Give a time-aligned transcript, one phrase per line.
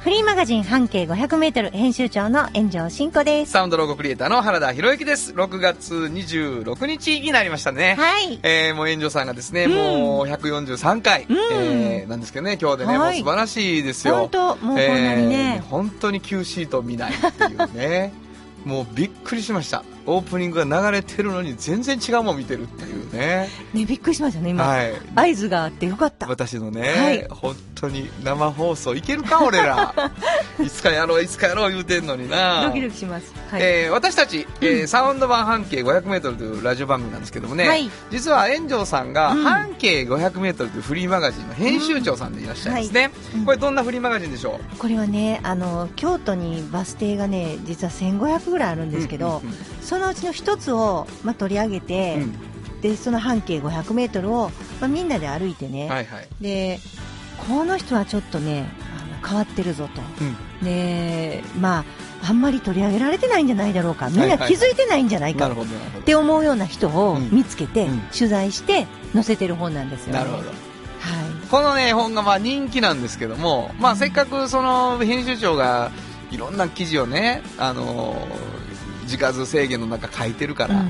[0.00, 3.52] フリーマガジン半径500メートル編集長の炎上真子です。
[3.52, 5.34] サウンドロゴクリエイターの原田博之です。
[5.34, 7.96] 6月26日になりましたね。
[7.98, 8.40] はい。
[8.42, 14.14] えー、もう炎上さんがですね、もう143回、えー、なんですけどね、今日でね、はいもう素晴らしいですよ。
[14.20, 18.14] 本当もうこんなにねえー本当に Q シート見ないっていうね。
[18.64, 19.84] もうびっくりしました。
[20.12, 23.48] オープニングが流れてるのに全然違うもん見てるっていうね。
[23.72, 24.64] ね、びっくりしましたね、今。
[24.66, 24.92] はい。
[25.14, 26.26] 合図があってよかった。
[26.26, 29.94] 私のね、はい本当に生放送いけるか俺ら
[30.62, 33.32] いつかやろういつかやろう言うてんのになドキドキします。
[33.50, 33.60] はい。
[33.62, 44.76] えー私たち、えーサウンド版半径 500m というラジオ番組なんですけどもね、はい実は炎上さんがうん半径 500m というフリーマガジンの編集長さんでいらっしゃいますね、うんこれどんなフリーマガジンでしょう？
[44.78, 52.50] これはね、あの、京都にバス停がね、実は1500ぐらいあるんですけど、うんうんそのうちの一つを、まあ、取り上げて、うん
[52.80, 54.50] で、その半径500メートルを、
[54.80, 56.78] まあ、みんなで歩いてね、はいはい、で、
[57.46, 60.00] この人はちょっとね、あの変わってるぞと。
[60.20, 61.78] うんで、ま
[62.22, 64.10] あ、あんまり取り上げられてないんじゃないだろうか。
[64.10, 65.50] みんな気づいてないんじゃないか。
[65.50, 70.18] って思うような人をうん見つけて、うん取材して載せてる本なんですよね。
[70.18, 70.54] なるほどはい。
[71.50, 75.90] このね本がまあ人気なんですけども、まあ、せっかくその編集長が
[76.30, 78.49] いろんな記事をね、あのー
[79.10, 80.86] 時数制限の中書いてるから、うんうん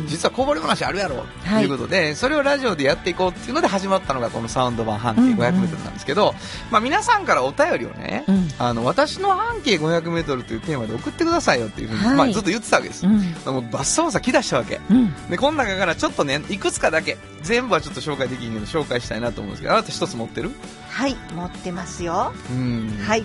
[0.00, 0.06] うん。
[0.06, 1.16] 実はこぼれ話あるやろ。
[1.16, 1.64] とはい。
[1.64, 6.34] いうことで、それをラジオでやっていこうっていうので始まったのがこのサウンド版半径 500m なんですけど、
[6.70, 8.48] まあ、皆さんからお便りをね、うん。
[8.58, 12.16] あの私の半径 500m というテーマで送ってくださいよっていうふうに、はい。
[12.16, 13.18] まあ、ずっと言ってたわけです、うん。
[13.52, 14.80] もうバッサバサ来だしたわけ。
[14.90, 15.12] うん。
[15.28, 20.50] でこの中からちょっとねいくつかだけ全部はちょっと紹介できんけど紹介したいなと思うんですけどあなた一つ持ってる？
[20.90, 22.32] はい、持ってますよ。
[22.50, 22.98] うん。
[23.04, 23.24] はい。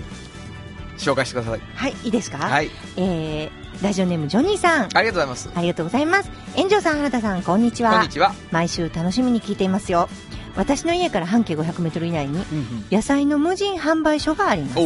[0.97, 1.62] 紹介してください。
[1.75, 2.38] はい、いいですか？
[2.40, 2.69] はい。
[2.97, 3.51] えー、
[3.81, 4.90] ラジオネームジョニーさん。
[4.94, 6.31] ありがとうございますありがとうございます。
[6.56, 7.91] 炎上さん、原田さん、こんにちは。
[7.91, 10.09] こんにちは、毎週楽しみに聞いていますよ。
[10.56, 12.44] 私の家から半径500メートル以内に、
[12.91, 14.80] 野菜の無人販売所があります。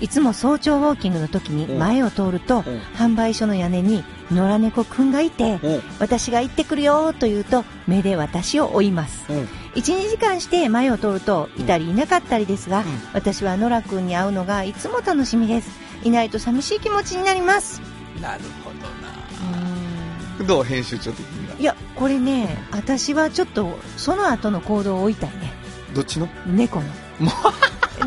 [0.00, 5.58] いつも早朝ウォーキングの時に前を通ると、うん販売所の屋根に野良猫くんがいて、
[5.98, 9.24] 私が行ってくるよと言うと、目で私を追います。
[9.30, 9.36] おう
[9.74, 12.84] 1、2時間して前を通ると、いたりいなかったりですが、ん
[13.14, 15.70] 私は野良くんに会うのがいつも楽しみです。
[16.02, 17.93] いないと寂しい気持ちになります。
[18.24, 18.76] なるほど
[20.40, 20.46] な。
[20.48, 21.54] どう編集長的には？
[21.56, 25.52] んいや、これね、私はちょっと、その後の行動を追いたいね。
[25.94, 26.28] どっちの？
[26.46, 26.86] 猫の。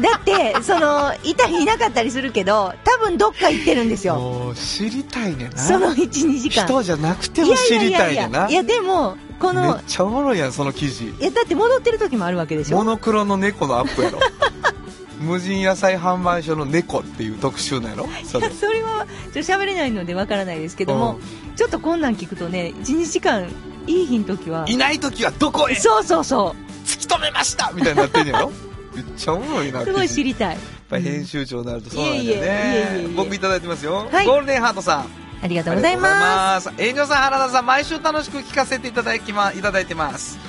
[0.01, 4.15] だって、その、いたりいなかったりするけど、多分どっか行ってるんですよ。
[4.15, 5.57] もう知りたいねんな。
[5.57, 6.65] その1、2時間。
[6.65, 8.49] 人じゃなくても知りたいねんな。
[8.49, 11.05] いや、でも、こめっの、ちゃおもろいやんその記事。
[11.05, 12.77] いや、だって戻ってる時もあるわけでしょ。
[12.77, 14.19] モノクロの猫のアップやろ
[15.19, 18.07] 無人野菜販売所の猫っていう特集なんやろ？
[18.25, 21.19] それそれはちょっと喋れないのでわからないですけども、
[21.55, 23.49] ちょっとこんなん聞くとね12時間
[23.87, 25.73] いい日の時はいない時はどこへ？
[25.73, 26.23] 突そうそう。
[26.23, 27.71] そき止めました！
[27.73, 28.51] みたいになってんやろ？
[28.95, 30.55] めっちゃおもろいなうすごい知りたい。
[30.55, 33.07] やっぱり編集長になるとそうなんだよね。
[33.15, 34.25] 僕いただいてますよ、はい。
[34.25, 35.05] ゴールデンハートさん。
[35.43, 36.63] ありがとうございます。
[36.63, 36.69] す。
[36.77, 40.39] 炎上さん原田さん毎週楽しく聞かせていただきまいただいてます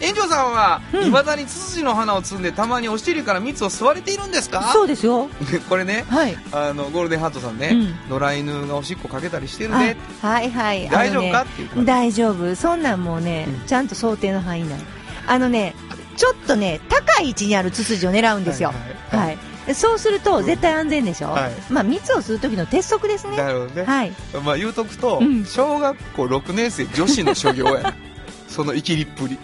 [0.00, 1.04] 炎上さんは、うん。
[1.04, 4.70] 未だにツツジの花を摘んでたまにお尻から蜜を吸われているんですか？
[4.72, 5.28] そうですよ。
[5.68, 6.36] これねはい。
[6.52, 7.70] あのゴールデンハートさんね、
[8.10, 8.20] うん。
[8.20, 10.88] 野良犬がおしっこかけたりしてるあねはいはい。
[10.90, 12.54] 大丈夫かねっていう大丈夫。
[12.54, 13.66] そんなんもうね、うん。
[13.66, 14.78] ちゃんと想定の範囲内。
[15.26, 15.74] あのね
[16.16, 18.70] ちょっとね高い位置にあるツツジを狙うんですよ。
[18.70, 19.38] はいはいはい。
[19.66, 21.52] でそうすると絶対安全でしょ、はい。
[21.70, 23.36] まあ蜜を吸う時の鉄則ですね。
[23.36, 24.12] なるほどね、はい。
[24.44, 25.44] まあ言うとくと、うん。
[25.44, 27.94] 小学校6年生女子の所業や。
[28.48, 29.36] その生きりっぷり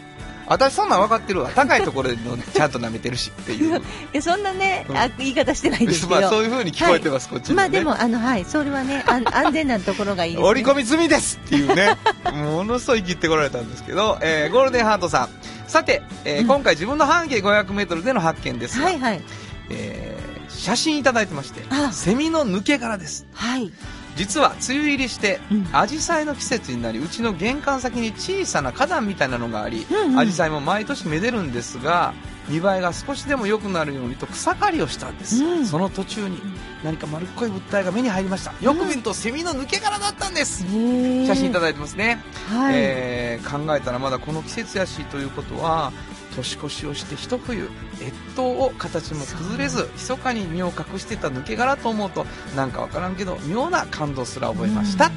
[0.47, 1.51] 私そんなん分かってるわ。
[1.55, 3.79] 高いところでのちゃんと舐めてるしっていう。
[3.79, 3.83] い
[4.13, 4.97] やそんなね、うん。
[4.97, 10.49] あ言い方してないですけど、 まあそういう風に聞こえてます、こっちに、ね、まあでも、あの、はい、それはね、あん 安全なところがいいです、ね。
[10.49, 11.97] 折り込み済みですっていうね。
[12.33, 15.29] ものすごい切ってこられたんですけど、えーゴールデンハートさん。
[15.69, 16.47] さて、えーうん。
[16.49, 19.23] 今回自分の半径 500m での発見ですが、はいはい。
[19.71, 21.93] えー写真いただいてましてあ。
[21.93, 23.27] セミの抜け殻です。
[23.33, 23.73] はい。
[24.17, 25.69] 実は梅雨入りしてうん。
[25.73, 30.19] アジサイの季節になりうちの玄関先に小さな花壇みたいなのがありうんうん。
[30.19, 32.15] アジサイも毎年めでるんですが
[32.49, 35.67] 見栄えが少しでも良くなるようにと草刈りをしたんです、うん。
[35.67, 36.41] その途中に
[36.83, 38.53] 何か丸っこい物体が目に入りました。
[38.61, 42.75] よく見るとセミの抜け殻だったんです、写真いただだいてますね、はい。
[42.75, 45.93] えー考えたらまだこの季節やしということは
[46.35, 47.71] 年越しをして一冬
[48.01, 52.27] 越冬を形も崩れず密かに身を隠してた抜け殻と思うと
[52.57, 52.83] なんか。
[52.83, 55.13] わからんけど妙な感動すら覚えました、うん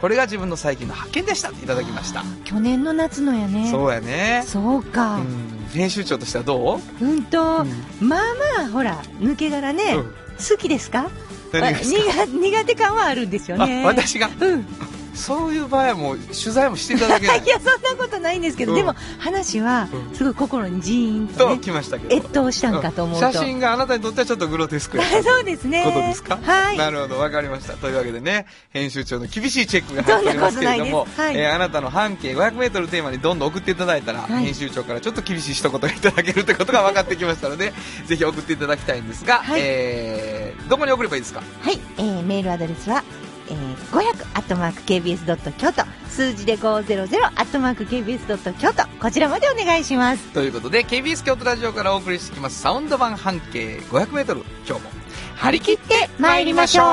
[0.00, 3.70] これが自分の最近の発見でしたいただきました去年の夏のやね。
[3.70, 4.42] そうやね。
[4.46, 5.16] そうか。
[5.16, 5.68] うん。
[5.74, 7.66] 編集長としてはどう、うんと、
[8.00, 8.08] うん。
[8.08, 8.20] まあ
[8.56, 10.04] まあほら抜け殻ね、うん。
[10.04, 11.10] 好きですか？
[11.52, 13.82] 苦苦手感はあるんですよね。
[13.84, 14.30] あ私が？
[14.40, 14.66] うん
[15.14, 17.42] そういう場合はもう取材もしていただけない。
[17.44, 18.78] いやそんなことないんですけど、うん。
[18.78, 20.16] でも話はうん。
[20.16, 22.16] すごい心にジーンととね来ましたけど。
[22.16, 25.82] 越冬したんかと思うと、写真があなたにとってはちょっとグロテスクやったそうですね。
[25.84, 26.38] ことですか？
[26.42, 26.78] はい。
[26.78, 27.74] なるほど、わかりました。
[27.74, 31.36] というわけでね、編集長の厳しいチェックが入っておりますけれどもはい。
[31.36, 34.44] えーあなたの半径500メートルテーマにどんどん送っていただいたら、はい。
[34.44, 37.72] 編集長からちょっと厳しい一言がいただけるということが分かってきましたので、
[38.06, 39.60] ぜひ送っていただきたいんですが、はい。
[39.62, 41.42] えー、どこに送ればいいですか？
[41.62, 43.02] はい、えー、メールアドレスは、
[43.50, 45.84] えー、500アットマーク KBS ドット京都。
[46.08, 48.88] 数字で500アットマーク KBS ドット京都。
[49.00, 50.22] こちらまでお願いします。
[50.32, 54.90] ということで、KBS 京都ラジオからお送りしてきます、サウンド版半径500メートル、今日も
[55.36, 56.86] 張り切って参りましょう。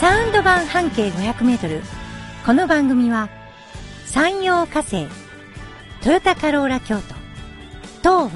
[0.00, 1.82] サウンド版半径500メートル。
[2.44, 3.28] この番組は
[4.04, 5.06] 山陽火星
[6.02, 7.14] トヨタカローラ京都
[8.00, 8.30] 東和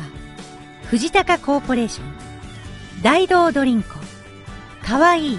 [0.91, 3.97] 藤高コーポレーション大道ドリンコ
[4.81, 5.39] かわいい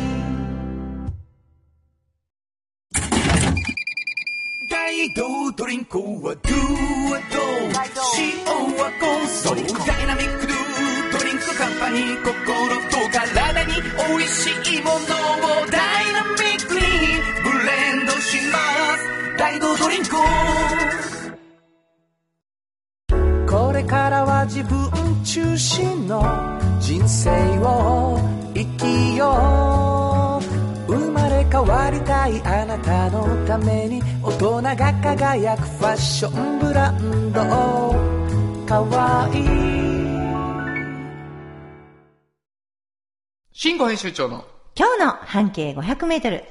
[5.09, 6.53] ドリンクはドゥ
[7.09, 7.39] はド
[8.19, 8.45] 塩
[8.77, 9.55] はコンソー
[9.87, 10.55] ダイナミックドゥ
[11.17, 14.99] ドリンクカンパニー心と体に美味しいものを
[15.71, 16.81] ダイナミックに
[17.41, 18.59] ブレンドしま
[18.95, 19.37] す。
[19.39, 20.11] 大道ドリンク。
[23.51, 26.21] これからは自分中心の
[26.79, 28.19] 人生を
[28.53, 30.00] 生きよう。
[31.63, 37.41] 変わりたいあなたのために大人が輝くファッションブランド。
[38.65, 39.43] かわいい。
[43.51, 44.43] 新語編集長の。
[44.75, 46.43] 今日の半径500メートル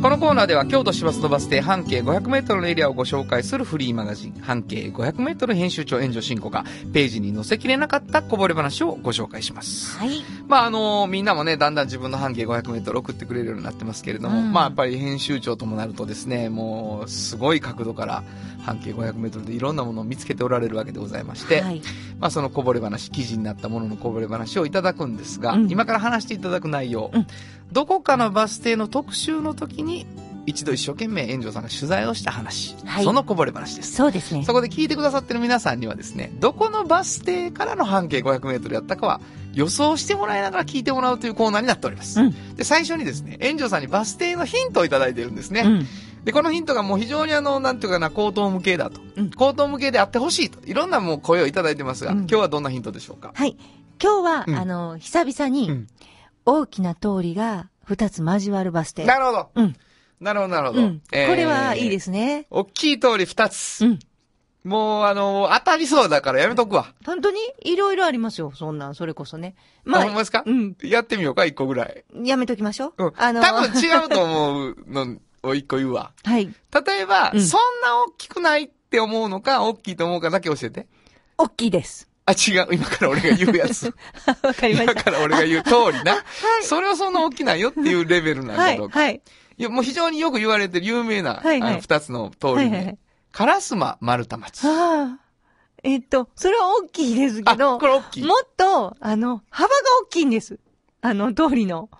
[0.00, 6.64] このコーナーでは京都市バスのバス停半径 500m のエリアをご紹介するフリーマガジン半径 500m 編集長援助進行が
[6.94, 9.98] ページに載せきれなかったこぼれ話をご紹介します。
[9.98, 10.24] はい。
[10.48, 14.52] まああのみんなもね、だんだん自分の半径 500m 送ってくれるようになってますけれども、うん。
[14.54, 18.24] まあやっぱり編集長ともなるとですね、もうすごい角度から
[18.64, 21.82] 半径 500m でいろんなものを見つけておられるわけでございまして、はい。
[22.18, 25.70] まあそのこぼれ話、記事になったもののこぼれ話をいただくんですが、うん。
[25.70, 27.26] 今から話していただく内容、うん
[27.72, 30.06] どこかのバス停の特集の時に
[30.46, 33.92] 一度一生懸命炎上さんが取材をした話、はいそのこぼれ話です。
[33.94, 39.20] そうですねそこで聞いてくださってる皆さんにはですね、どこのバス停からの半径500メートルやったかは
[39.52, 42.20] 予想してもらいながら聞いてもらうというコーナーになっております。
[42.20, 45.62] うんで、最初にですね、炎上さんにバス停のヒントをいただいてるんですね。
[45.64, 45.86] うん
[46.24, 49.00] で、このヒントがもう非常にあの、なんていうかな、口頭向けだと。
[49.16, 50.58] うん口頭向けであってほしいと。
[50.66, 53.30] いろんなもう声をいただいてますが、うん今日はどんなヒントでしょうか？
[53.34, 53.56] はい
[54.02, 55.86] 今日は、うんあの久々にうん
[56.46, 59.50] 大きな通りが二つ交わるバス停なるほど。
[59.54, 59.76] うん
[60.20, 60.82] なるほど、なるほど。。
[60.82, 63.84] うんこれはいいですすね大きい通り2つ。
[63.84, 63.98] うん
[64.62, 66.92] もう、あの、当たりそうだからやめとくわ。
[67.06, 67.38] 本当に？
[67.64, 69.54] いろいろありますよそんなんそれこそね
[69.90, 70.42] あ、ほんまですか？
[70.44, 72.04] うんやってみようか、1個ぐらい。
[72.24, 73.12] やめときましょう、うん。
[73.16, 76.12] あの多分違うと思うのを1個言うわ。
[76.24, 76.44] はい
[76.86, 80.86] 例えば、うんそんな大きくないって思うのか、大きいと思うかだけ教えて。
[81.38, 82.68] 大きいですあ、違う。
[82.72, 83.86] 今から俺が言うやつ。
[84.42, 86.24] わかりました今から俺が言う通りな。
[86.62, 88.98] それはそんな大きないよっていうレベルなんはいだろうか。
[89.00, 89.20] はい
[89.58, 92.98] いや、もう非常によく言われてる有名な、はいはいあの、二つの通りねはいはいはい。
[93.32, 94.66] 烏丸丸太町。
[94.66, 95.18] ああ
[95.82, 98.24] えっとそれは大きいですけあ、どこれ大きい。
[98.24, 100.58] もっとあの幅が大きいんです
[101.02, 101.90] あの通りの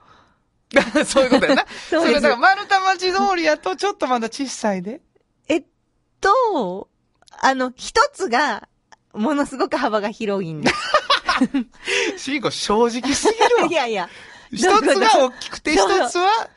[1.07, 1.67] そういうことやな。
[1.91, 5.01] そうですれだから丸太町通りやとちょっとまだ小さいで。
[5.49, 5.65] えっ
[6.21, 6.89] と、
[7.41, 8.69] あの、一つが、
[9.15, 10.75] ものすごく幅が広いんです。
[12.19, 13.73] シーコ正直すぎるわ い。
[13.73, 14.09] やいや。
[14.53, 16.51] 一つが大きくて、一つは、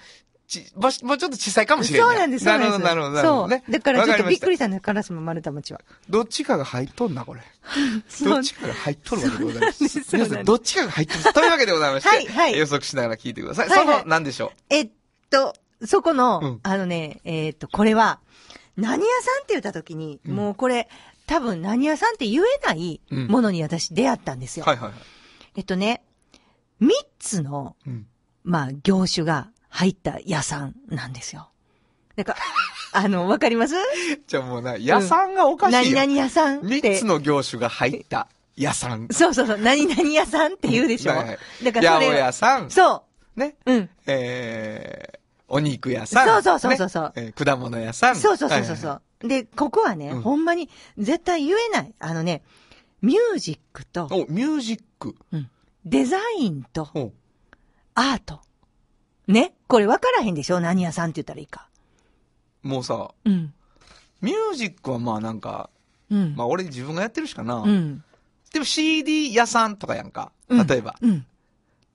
[0.48, 2.10] ち、もうもうちょっと小さいかもしれない。
[2.10, 2.58] そうなんです、な。
[2.58, 3.64] るほど、なるほど、なるほどね。
[3.66, 3.74] そう。
[3.74, 4.52] だからちょっとびっくり。
[4.52, 5.82] りしたね、カラスも丸太町は。
[6.10, 7.42] どっちかが入っとんな、これ。
[8.24, 9.88] どっちかが入っとるわけでございます。
[9.88, 11.34] す皆さん、どっちかが入ってる。
[11.34, 13.70] というわけでございまして、はいはい予測しながら聞いてください。
[13.70, 14.90] はいはいその、何でしょえっ
[15.30, 15.54] と、
[15.86, 18.20] そこの、うんあのね、えっと、これは、
[18.76, 20.90] 何屋さんって言った時に、うんもうこれ、
[21.26, 24.66] 多分何屋さんって言えないうんものに私出会ったんですよ。
[24.66, 24.98] はいはいはい。
[25.56, 26.04] えっとね、
[26.80, 28.08] 三つの、うん。
[28.44, 31.50] まあ、業種が入った屋さんなんですよ。
[32.18, 32.40] だから、
[33.02, 33.76] あの、わかります？
[34.28, 35.98] じゃあもうな、屋さんがおかしいよ。
[35.98, 36.82] 何々屋さんって。
[36.92, 38.28] 三つの業種が入った
[38.58, 39.08] 屋さん。
[39.12, 41.14] そうそうそう、何々屋さんって言うでしょ。
[41.16, 42.70] はいはいだからそれ八百屋さん。
[42.70, 43.04] そ
[43.38, 43.56] ね。
[43.66, 43.72] う。
[43.74, 43.90] うん。
[44.08, 46.28] えー、お肉屋さん。
[46.28, 48.16] そうそうそうそうそうねえー果物屋さん。
[48.18, 48.68] そうそうそうそう。
[48.68, 51.94] はいはいはいで、ここはね、うんほんまに絶対言えない。
[52.00, 52.44] あのね、
[53.02, 55.16] ミュージックと、お、ミュージック。
[55.32, 55.50] うん
[55.86, 57.12] デザインと、お
[57.96, 58.40] アート。
[59.28, 59.54] ね？
[59.68, 60.62] これ分からへんでしょ？
[60.62, 61.68] 何屋さんって言ったらいいか。
[62.62, 63.54] もうさ、うん。
[64.22, 65.70] ミュージックはまあなんか、
[66.10, 66.36] うん。
[66.38, 67.56] まあ俺自分がやってるしかな。
[67.56, 68.04] うん。
[68.54, 70.32] でも CD 屋さんとかやんか。
[70.48, 70.96] うん例えば。
[71.02, 71.26] うん。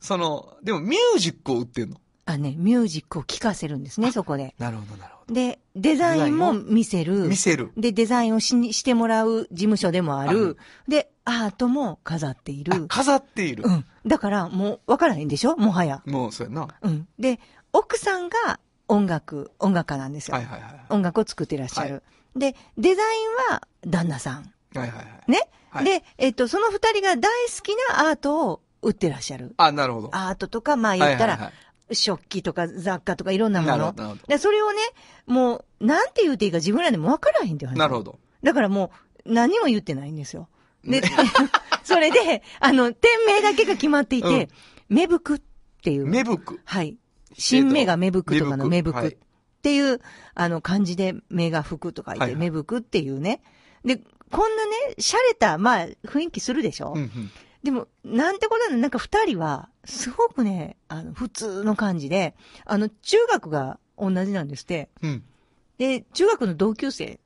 [0.01, 1.99] その、でもミュージックを売ってんの。
[2.31, 4.55] あ、ね、ミュージックを聴かせるんですね、そこで。
[4.59, 7.23] なるほどなるほで、デザインも見せる。
[7.23, 7.29] ど。
[7.29, 7.73] 見せる。
[7.77, 10.59] で、デザインをしにしてもらう事務所でもある。
[10.87, 12.75] で、アートも飾っている。
[12.75, 13.71] あ飾っているう。
[13.71, 13.85] ん。
[14.07, 15.57] だから、もう、分からへんでしょ？
[15.57, 16.03] もはや。
[16.07, 16.61] もうそうやな。
[16.63, 17.09] はうん。
[17.19, 17.41] で、
[17.73, 20.37] 奥さんが音楽、音楽家なんですよ。
[20.39, 20.81] いはいはい。
[20.91, 22.03] 音楽を作ってらっしゃる。
[22.37, 24.53] で、デザインは旦那さん。
[24.75, 25.31] はいはいはい。
[25.31, 25.49] ね？
[25.71, 29.53] はいで、えっと、その二人が大好きなアートを売ってらっしゃる。
[29.59, 30.09] あ、なるほど。
[30.13, 31.53] アートとか、まあ言ったら、はいはい
[31.93, 33.97] 食器とか雑貨とかいろんなものはいなるほ。
[33.97, 34.03] ど。
[34.05, 34.79] なるほで、それをね、
[35.27, 37.75] もう、なんて言うていいか自分らでも分からへんって話。
[37.75, 37.79] ど。
[37.79, 38.19] なるほど。
[38.43, 38.93] だからも
[39.27, 40.49] う、何も言ってないんですよ。
[40.85, 41.03] で、
[41.85, 44.49] それで、あの、店名だけが決まっていて、
[44.89, 45.41] 芽吹くっ
[45.83, 46.07] ていう。
[46.07, 46.61] 芽吹く。
[46.65, 46.97] はい。
[47.35, 49.17] 新芽が芽吹くとかの芽吹くっはい
[49.61, 50.01] ていう、
[50.35, 53.43] あの、漢字で芽が吹くとか言って、芽吹くっていうね。
[53.85, 53.97] で、
[54.31, 57.31] こんなね、洒落た、まあ、雰囲気するでしょ、うんうん。
[57.63, 62.35] でも、なんてことなのなんか二人は、すごくね、あの、普通の感じで、
[62.67, 64.91] あの、中学が同じなんですって。
[65.03, 65.25] うん。
[65.79, 67.19] で、中学の同級生。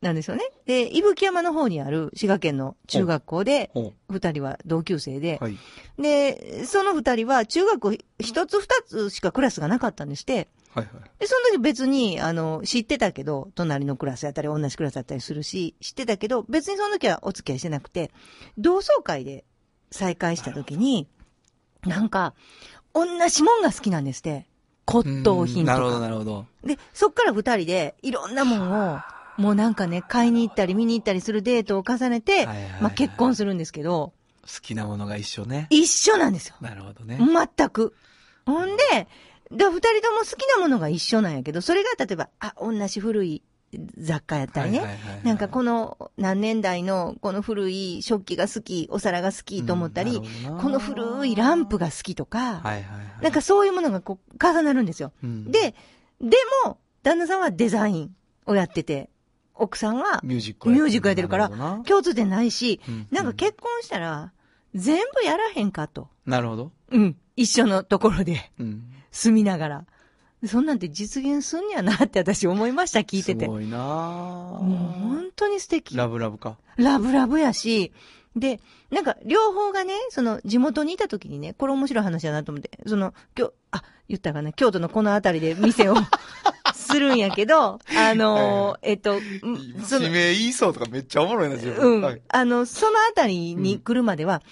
[0.00, 0.44] なんですよね。
[0.66, 3.72] で、伊吹山の方にある滋賀県の中学校で。
[4.08, 5.56] 二人は同級生で、はい。
[5.98, 11.10] で、その二人は中学一つ二つしかクラスがなかったんですって、はいはい。
[11.18, 18.12] で、その時別に、あの、知ってたけど、隣のクラスやったり、同じクラスだったりするし、知ってたけど、別にその時はお付き合いしてなくて、
[18.58, 19.44] 同窓会で
[19.90, 21.08] 再会した時に、
[21.88, 22.34] なんか、
[22.94, 24.46] 同じもんが好きなんですって。
[24.86, 26.00] 骨董品となるほどか。
[26.00, 26.46] なるほど。
[26.64, 28.98] で、そっから二人で、いろんなもんを、
[29.36, 32.46] もうなんかね、買いに行ったり見に行ったりするデートを重ねて、
[32.80, 35.66] まあ結婚するんですけど、好きなものが一緒ね。
[35.70, 36.56] 一緒なんですよ。
[36.60, 37.18] なるほどね。
[37.18, 37.94] 全く。
[38.46, 39.08] ほんで、
[39.50, 43.42] で、二人とも好きなものが一緒なんやけど、それが例えば、あ、同じ古い
[43.98, 44.78] 雑貨やったりね。
[44.78, 52.82] はいはいはいはいなんかこの何年代のこの古い食器が好き、お皿が好きと思ったり、うんこの古いランプが好きとか、はいはいは
[53.20, 53.22] い。
[53.22, 55.12] なんかそういうものがこう重なるんですよ。
[55.22, 55.74] うん、で、
[56.20, 58.10] でも、旦那さんはデザイン
[58.46, 59.10] をやってて、
[59.54, 61.48] 奥さんはミュージックミュージックやってるから
[61.84, 64.32] 共通点ないし、うんなんか結婚したら、
[64.74, 66.08] 全部やらへんかと。
[66.26, 66.72] なるほど。
[66.90, 67.16] うん。
[67.36, 68.82] 一緒のところでうん。
[69.10, 69.84] 住みながら。
[70.46, 73.46] そんなんて実現すんやなって私思いました、聞いてて。
[73.46, 75.96] もすごいなうぁ本当に素敵。
[75.96, 76.56] ラブラブか。
[76.76, 77.92] ラブラブやし、
[78.36, 85.96] で、なんか、両方がね、その、地元にいた時にね、これ面白い話だなと思って、その、今日、あ、言ったかな、京都のこの辺りで店を
[86.72, 89.22] するんやけど、あのーえっと、ん
[89.84, 92.00] その指、名言いそうとかめっちゃおもろいな、自う分。
[92.00, 94.42] ん、はいあの、その辺りに来るまでは、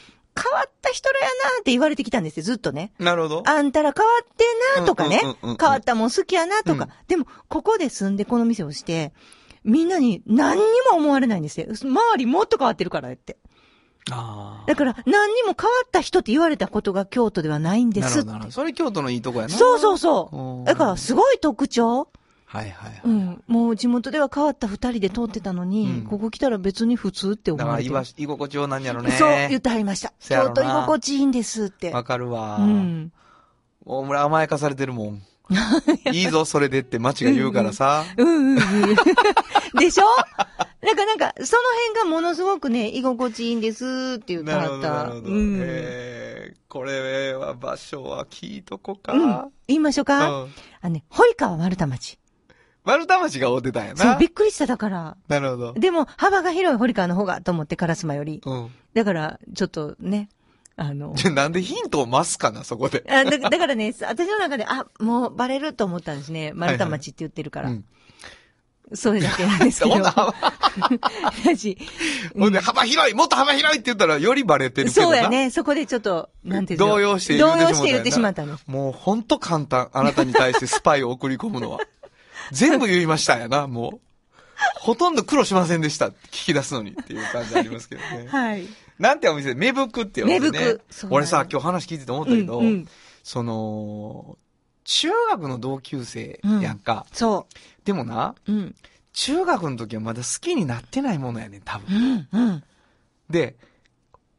[0.41, 2.93] 変わった人らやなって言われてきたんですよ、ずっとね。
[2.99, 3.43] なるほど。
[3.47, 5.57] あんたら変わってんなとかねうんうんうんうん。
[5.59, 6.85] 変わったもん好きやなとか。
[6.85, 9.13] うんでも、ここで住んでこの店をして、
[9.65, 11.67] みんなに何にも思われないんですよ。
[11.71, 13.37] 周りもっと変わってるからって。
[14.11, 14.65] ああ。
[14.69, 18.51] だから、何にも変わった人って言われたことが京都ではないんですなるほど。
[18.53, 19.55] それ京都のいいとこやな。
[19.55, 20.65] そうそうそうんう。
[20.65, 22.09] だから、すごい特徴。
[22.57, 23.01] はいはいはい。
[23.05, 23.45] うん。
[23.47, 27.93] もう地元では変わった二人で通ってたのに、うんここ来たら別に普通って思だから、われてる。
[27.93, 29.11] 居場所居心地は何やろね。
[29.13, 30.13] そう言ってはりました。
[30.21, 31.91] 京都居心地いいんですって。
[31.91, 32.57] わかるわ。
[32.61, 33.13] うん。
[33.85, 35.23] 大村甘やかされてるもん。
[36.13, 38.05] いいぞ、それでって街が言うからさ。
[38.17, 38.59] うんうんうん。
[39.79, 40.05] でしょ？
[40.83, 41.63] なんかなんか、その
[41.95, 44.91] 辺がものすごくね、居心地いいんですって言ってなるほど、はった。
[44.91, 45.33] なるほど。
[45.33, 45.59] うん。
[45.61, 49.13] えー、これは場所は聞いとこか。
[49.13, 49.53] うん。
[49.69, 52.19] 言いましょうか、うんあのね、堀川丸太町。
[52.87, 54.27] 丸太町が追ってたんやそう、なび。
[54.27, 55.17] っくりしただから。
[55.27, 55.73] なるほど。
[55.75, 58.41] でも、幅が広い堀川の方がと思って、烏丸より。
[58.47, 58.71] うん。
[58.95, 60.29] だから、ちょっとね、
[60.77, 63.05] あの、 じゃ、なんでヒントを増すかな、そこで。
[63.09, 66.53] あだだからね、私の中で、あ、もうバレると思ったんですね。
[66.55, 67.71] 丸太町って言ってるから。
[67.71, 67.85] うん。
[68.95, 69.95] それだけなんですけど。
[69.97, 70.35] ほんな幅
[71.45, 71.77] 私
[72.39, 75.17] ほんで、幅広いもっと幅広いって言ったら、よりバレてるけどな。
[75.17, 75.29] そうや。
[75.29, 75.51] ね。
[75.51, 78.59] そこでちょっと、なんていう動揺して動揺して言ってしまったの。
[78.67, 79.89] もうほんと簡単。
[79.93, 81.81] あなたに対してスパイを送り込むのは。
[82.53, 84.07] 全部言いましたんやな、もう。
[84.81, 88.27] ほとんど苦労しませんでした聞き出すのにっていう感じありますけどね。
[88.31, 88.67] はい。
[88.99, 90.77] なんてお店で、芽吹くっていうお店ね。
[91.11, 92.89] 俺さ、今日話聞いてて思ったけど、うんうん
[93.23, 94.39] その、
[94.85, 97.07] 中学の同級生やんか。
[97.13, 97.49] そ
[97.85, 98.53] でもな、う。
[98.53, 98.75] うん。
[99.13, 102.29] 中学の時はまだ好きになってないものやねん、多分。
[102.33, 102.41] うん。
[102.41, 102.65] うん。
[103.29, 103.57] で、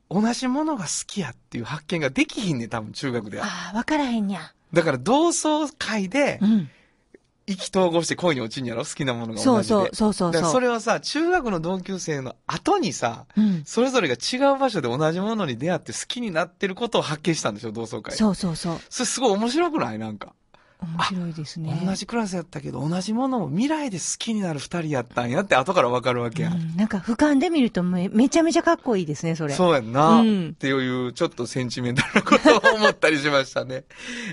[0.09, 3.45] 同じものが好きやっていう発見ができひんねん、多分中学では。
[3.45, 4.53] ああ、わからへんにゃ。
[4.71, 6.69] だから同窓会でうん。
[7.47, 8.83] 意気投合して恋に落ちんやろ？
[8.83, 9.45] 好きなものが同じで。
[9.45, 10.51] そうそう、そうそうそ。
[10.51, 13.63] そうれはさ、中学の同級生の後にさ、うん。
[13.65, 18.15] それぞれが違う場所で同じものに出会って好きになってることを発見したんでしょ、同窓会。
[18.15, 18.79] そうそうそう。
[18.89, 19.97] それすごい面白くない？
[19.97, 20.33] なんか。
[20.79, 21.81] 面白いですね。
[21.83, 26.53] 同じクラスやったけど、同じものを未来で好きになる二人やったんやって後からわかるわけやん。
[26.53, 29.53] うんなんか俯瞰で見るとめめちゃめちゃかっこいいですね、それ。
[29.53, 33.85] そうやんな、うんっていう、ちょっとセンチメンタルなことを思ったりしましたね。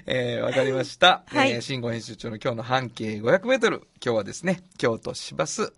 [0.07, 1.23] えー、わかりました。
[1.29, 3.89] はいえー、新語編集長の今日の半径500メートル。
[4.05, 5.73] 今日はですね、京都市バス、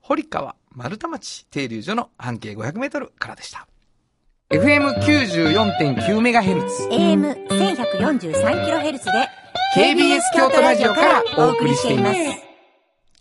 [0.00, 3.66] 堀川丸太町停留所の半径500メートルからでした。
[4.50, 6.90] FM94.9MHz。
[6.90, 9.41] AM1143kHz で
[9.74, 12.18] KBS 京都ラジオからお送りしています。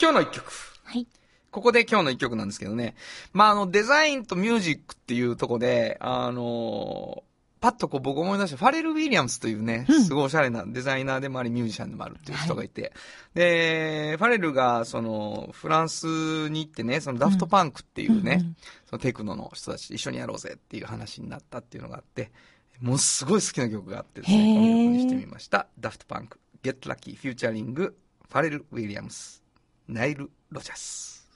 [0.01, 0.51] 今日の一曲。
[0.83, 1.07] はい。
[1.49, 2.95] ここで今日の一曲なんですけどね。
[3.31, 7.23] まあ、あの、デザインとミュージックっていうとこで、あの
[7.61, 12.91] パッとこう僕思い出したファレル・ウィリアムスというね、うんすごいおしゃれなデザイナーでもありミュージシャンでもあるっていう人がいて、
[13.33, 18.43] で、ファレルがそのフランスに行ってね、そのダフトパンクっていうね、
[18.89, 22.31] そのテクノの人たちと一緒にやろうぜっていう話になったっていうのがあって、
[22.79, 25.67] もうすごい好きな曲があってですね、この曲にしてみました。
[25.79, 29.43] ダフトパンク、Get Lucky Featuring ファレル・ウィリアムス、
[29.87, 31.27] ナイル・ロジャース。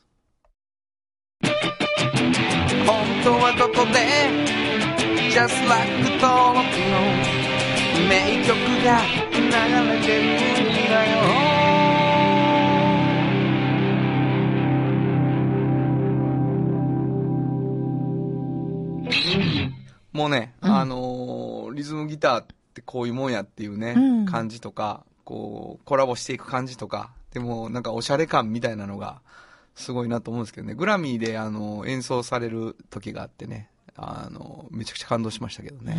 [1.41, 1.51] 本
[3.23, 3.99] 当はどこで
[5.29, 6.99] ？Just like 登録の
[8.07, 9.01] 名曲が
[9.33, 9.41] 流
[9.73, 9.84] れ
[20.15, 29.21] もうね、うんあのーリズムギターってこういうもんやっていうね、うん感じとか、こう、コラボしていく感じとか、でもなんかおしゃれ感みたいなのが、
[29.75, 35.95] すごいなと思うんですけどね、グラミーであの、演奏される時があってね、あの、めちゃくちゃ感動しましたけどね。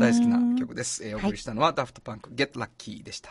[0.00, 1.02] 大好きな曲です。
[1.06, 3.30] えーお送りしたのは、ダフトパンク、Get Lucky でした。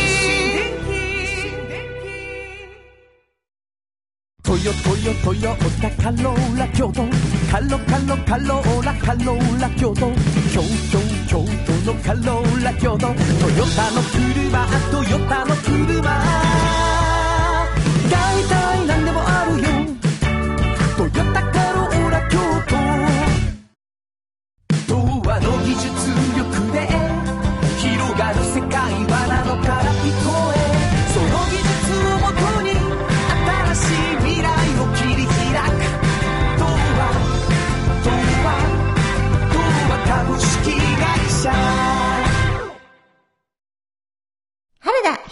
[4.63, 7.01] ヨトヨトヨタカローラ京都
[7.51, 10.11] カロカロカローラカローラ京都
[10.53, 13.15] 京都京都のカローラ京都トヨ
[13.75, 16.90] タの車トヨタの車。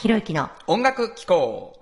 [0.09, 1.77] 原田博之の音楽機構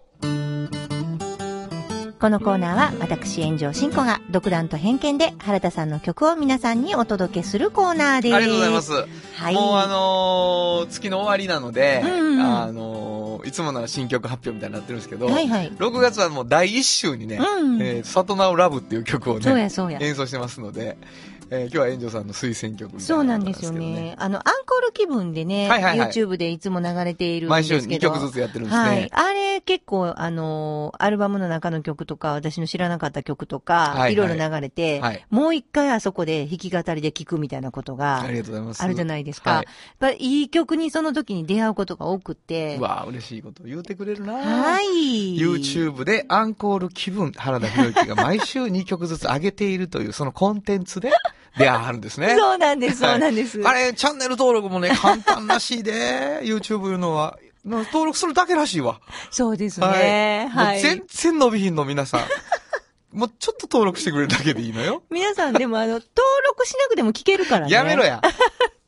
[2.19, 8.35] このコーナーは私炎上真子が独断と偏見で原田さんの曲を皆さんにお届けするコーナーです。
[8.35, 8.91] ありがとうございます。
[9.35, 9.53] はい。
[9.53, 19.49] もうあのー月の終わりなので、うんうんあのーいつもなら新曲発表みたいになってるんですけど、はいはい6月はもう第1週にね、うんえー、サトナウラブっていう曲をね。
[19.61, 20.97] 演奏してますので、
[21.49, 24.15] えー今日は炎上さんの推薦曲みたいそうなんですよね。
[24.17, 28.09] あの、アンコール気分でね、はいはいはい YouTube でいつも流れているんで毎週2すけど。
[28.09, 28.89] 曲ずつやってるんですね。
[28.89, 29.09] はい。
[29.11, 38.83] あれ結構、あのーアルバムの中の曲とか、私の知らなかった曲とか、はいはいいろいろ流れて、はいもう一回あそこで弾き語りで聴くみたいなことがありがとうございます。
[38.83, 39.51] あるじゃないですか。
[39.51, 42.77] はいやっぱりいい曲にその時に出会うことが多くって。
[42.77, 45.37] うわ嬉しいこと言うてくれるなはい。
[45.37, 51.11] YouTube でアンコール気分、原田博之が毎週2曲ずつ上げているという、そのコンテンツで
[51.57, 52.35] 出会るんですね。
[52.37, 53.61] そうなんです、そうなんです。
[53.63, 57.37] あれ、チャンネル登録もね、 簡単らしいで、YouTube いうのは。
[57.65, 59.01] の登録するだけらしいわ。
[59.29, 60.49] そうですね。
[60.53, 60.79] もうはい。
[60.79, 62.21] 全然伸びひんの、皆さん。
[63.11, 65.03] もうちょっと登録してくれるだけでいいのよ。
[65.09, 66.03] 皆さんでもあの、登
[66.47, 67.73] 録しなくても聞けるからね。
[67.73, 68.03] やめろ。
[68.03, 68.21] や。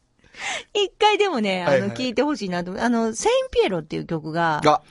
[0.73, 2.81] 一回でもね、あの、はいはい聞いてほしいなと。
[2.81, 4.81] あの、セインピエロっていう曲がが、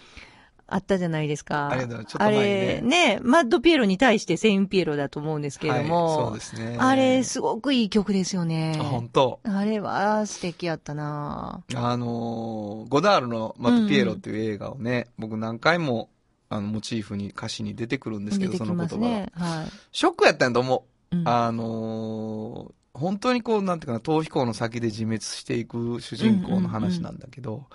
[0.70, 1.68] あったじゃないですか。
[1.70, 6.06] ありがとうございますちょっと前にねあれ、ね、マッドピエロに対してセインピエロだと思うんですけれども。
[6.06, 6.76] はいそうですね。
[6.78, 8.76] あれ、すごくいい曲ですよね。
[8.78, 9.40] あ、本当。
[9.44, 16.10] あれは素敵やったなあのーゴダールのマットピエロっていう映画をね、僕何回も
[16.50, 19.28] あの、モチーフに、歌詞に出てくるんですけど、出てきその言葉。
[19.34, 21.14] はショックやったんやと思う。
[21.14, 21.18] い。
[21.18, 27.66] うんあのー本当にこう、なんていうかな、逃避行の先で自滅していく主人公の話なんだけど、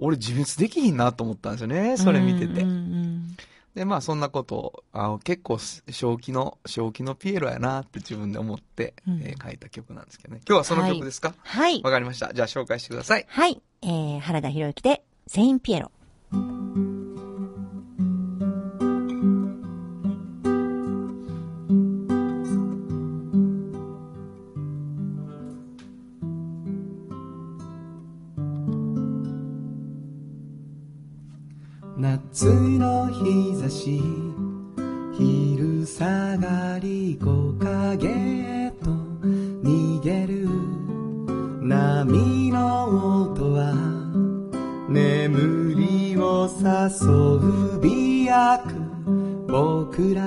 [0.00, 2.62] 俺自滅できひんなと思ったんですよね、それ見てて。
[2.62, 3.36] うんうん
[3.72, 10.40] で、まあそんなことを、あ結構正気の、正気のピエロやなって自分で思って、うんえー書いた曲なんですけどね。
[10.44, 11.34] 今日はその曲ですか？
[11.38, 11.92] はいわ、。
[11.92, 12.34] かりました。
[12.34, 13.26] じゃあ紹介してください。
[13.28, 13.62] はい。
[13.82, 15.92] えー、原田博之で、セインピエロ。
[32.32, 34.00] 夏の日差し。
[35.18, 38.90] 昼下がり木陰へと
[39.64, 40.48] 逃げる。
[41.60, 43.74] 波の音は
[44.88, 48.74] 眠りを誘うびやく
[49.48, 50.22] 僕ら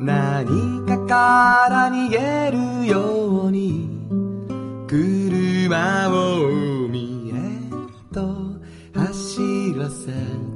[0.00, 3.90] 何かから逃げるように。
[4.88, 7.32] 車を海へ
[8.12, 8.52] と
[8.94, 10.51] 走らせて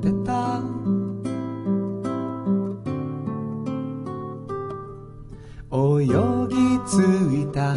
[5.73, 6.07] 泳
[6.49, 7.75] ぎ着いた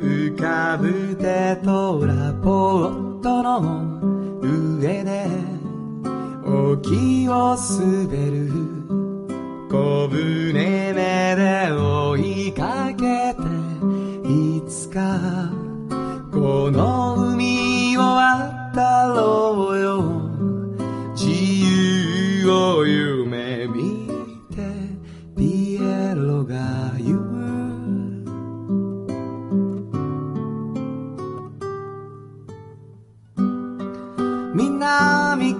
[0.00, 4.00] 浮かぶテトラポットの
[4.42, 5.28] 上で
[6.44, 8.50] 沖を滑る
[9.70, 10.52] 小舟
[10.92, 12.16] 目で追
[12.48, 13.40] いかけて
[14.28, 15.52] いつか
[16.32, 19.93] この海を渡ろうよ。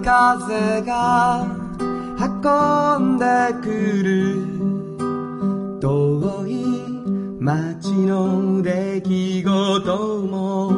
[0.05, 1.47] 風が
[2.19, 3.25] 運んで
[3.63, 3.67] く
[4.03, 4.55] る。
[5.81, 6.53] 遠い
[7.39, 10.71] 街の出来事も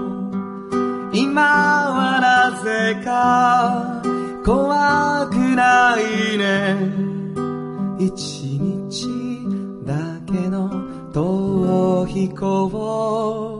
[1.11, 4.01] 今はなぜか
[4.45, 6.77] 怖くないね。
[7.99, 9.09] 一日
[9.85, 10.69] だけの
[11.11, 13.56] 逃避行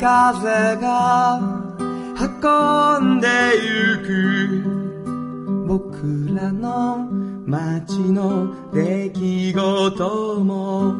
[0.00, 1.38] 風が
[2.18, 3.28] 運んで
[3.62, 5.66] ゆく。
[5.68, 7.06] 僕らの
[7.44, 10.94] 街の出来事も。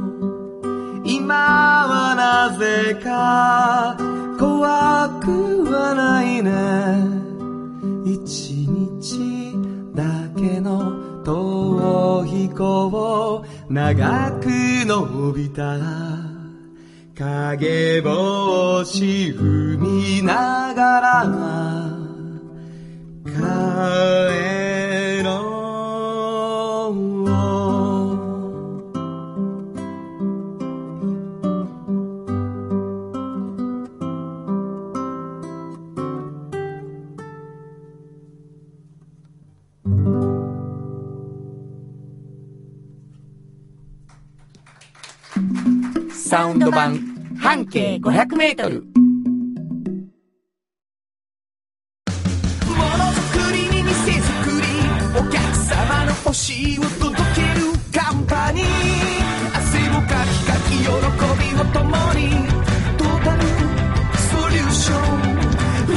[1.02, 3.96] 今はなぜか
[4.38, 6.50] 怖くはないね。
[8.04, 9.54] 一日
[9.94, 10.04] だ
[10.36, 14.46] けの逃避行長く
[14.84, 16.29] 伸びた。
[17.20, 21.26] 影帽子踏みながら
[23.26, 25.34] 帰ろ
[46.06, 47.09] うサウンド版。
[47.40, 48.82] 半径500メートル。
[48.82, 48.84] も
[52.76, 54.66] のづくりに店づくり
[55.18, 58.66] お客様の欲しいを届けるカンパニー。
[59.56, 60.90] 汗をかきかき喜び
[61.58, 61.80] を共
[62.12, 62.22] に
[62.98, 65.00] トータルソリューション。
[65.86, 65.96] 藤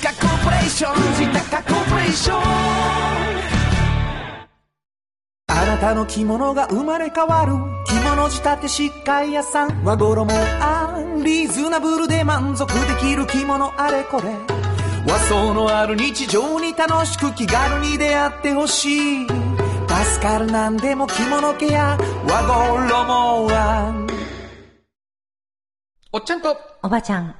[0.00, 2.40] 高コーポレーション藤高コーポレーション。
[5.48, 7.83] あなたの着物が生まれ変わる。
[8.04, 9.82] 物仕立て疾患屋さん。
[9.82, 10.26] 和衣
[10.60, 13.72] あリーズナブルで満足できる着物。
[13.80, 14.28] あれこれ。
[15.06, 19.26] 和装のある日常に楽しく気軽に出会ってほしい。
[19.26, 21.96] 助かるなんでも着物ケア。
[22.26, 24.06] 和衣は
[26.12, 27.34] おっちゃんと、おばちゃん。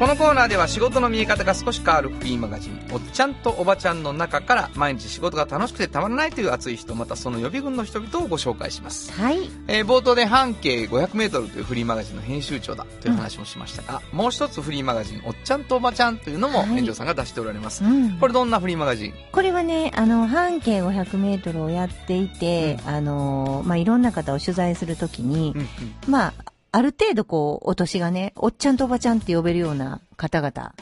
[0.00, 9.12] このコーナーでは仕事の見え方が少し変わるフリーマガジン、おっちゃんとおばちゃんの中から毎日仕事が楽しくてたまらないという熱い人、またその予備軍の人々をご紹介します。
[9.12, 9.50] はい。
[9.68, 17.84] えー冒頭で半径500メートルというフリーマガジンの編集長だという話もしましたが、もう一つフリーマガジン、おっちゃんとおばちゃんというのもはい園長さんが出しておられます。
[17.84, 18.18] うん。
[18.18, 19.12] これどんなフリーマガジン？
[19.32, 25.68] これはね、あの、半径500メートルをやっていて、あの、まあ、いろんな方を取材するときに、うんうん
[26.08, 26.32] まあ、
[26.72, 30.74] ある程度こう、お年がね、おっちゃんとおばちゃんって呼べるような方々。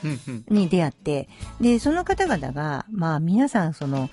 [0.48, 1.28] に出会って、
[1.60, 4.10] で、その方々が、まあ皆さんその、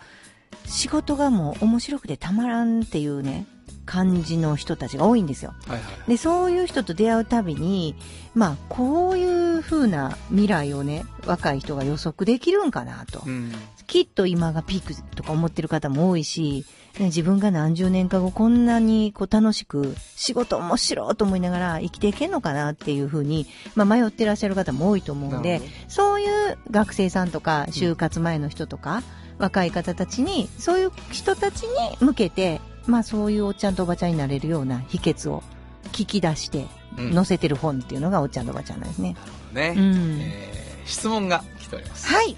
[0.65, 3.45] 仕事がもう面白くてたまらんっていうね、
[3.85, 5.53] 感じの人たちが多いんですよ。
[5.67, 6.09] はいはい。
[6.09, 7.95] で、そういう人と出会うたびに、
[8.33, 13.21] まあ、こういう風な未来をね、若い人が予測できるんかなと。
[13.25, 13.51] うん。
[13.87, 16.65] きっと今がピークとか思ってる方も多いし、
[16.99, 29.03] ね自分が何十年か後こんなにこう楽しく仕事面白いと思いながら生きていけんのかなっていう風に、まあ迷ってらっしゃる方も多いと思うんでそういう学生さんとか就活前の人とか、
[29.37, 35.43] 若い方たちに、そういう人たちに向けて、まあそういうおっちゃんとおばちゃんになれるような秘訣を
[35.91, 36.65] 聞き出して
[36.97, 39.15] うん載せてる本っていうのがおっちゃんとおばちゃんなんですね。
[39.53, 39.73] ね。
[39.75, 42.07] うんえー質問が来ております。
[42.07, 42.37] はい。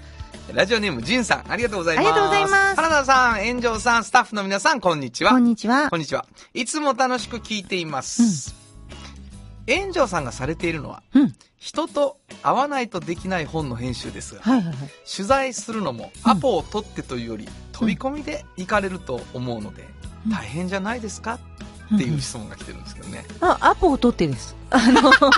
[0.52, 2.08] ラジオネーム、ジンさん、ありがとうございます。
[2.08, 5.32] ありがとうございます原田さん、炎上さん、スタッフの皆さん、こんにちは。
[5.32, 5.96] こんにちはこ。
[5.96, 6.26] んにちは。
[6.54, 8.54] いつも楽しく聞いています。
[9.68, 11.34] 炎上さんがされているのは、うん。
[11.58, 14.76] 人と会わないとできない本の編集ですが、はいはいはい。
[15.14, 19.98] 取材するのもアポを取ってというより、飛び込みで行かれると思うので、うん
[20.30, 21.38] 大変じゃないですか？
[21.94, 23.24] っていう質問が来てるんですけどね。
[23.40, 24.56] あ、アポを取ってです。
[24.70, 25.36] あの、そんな、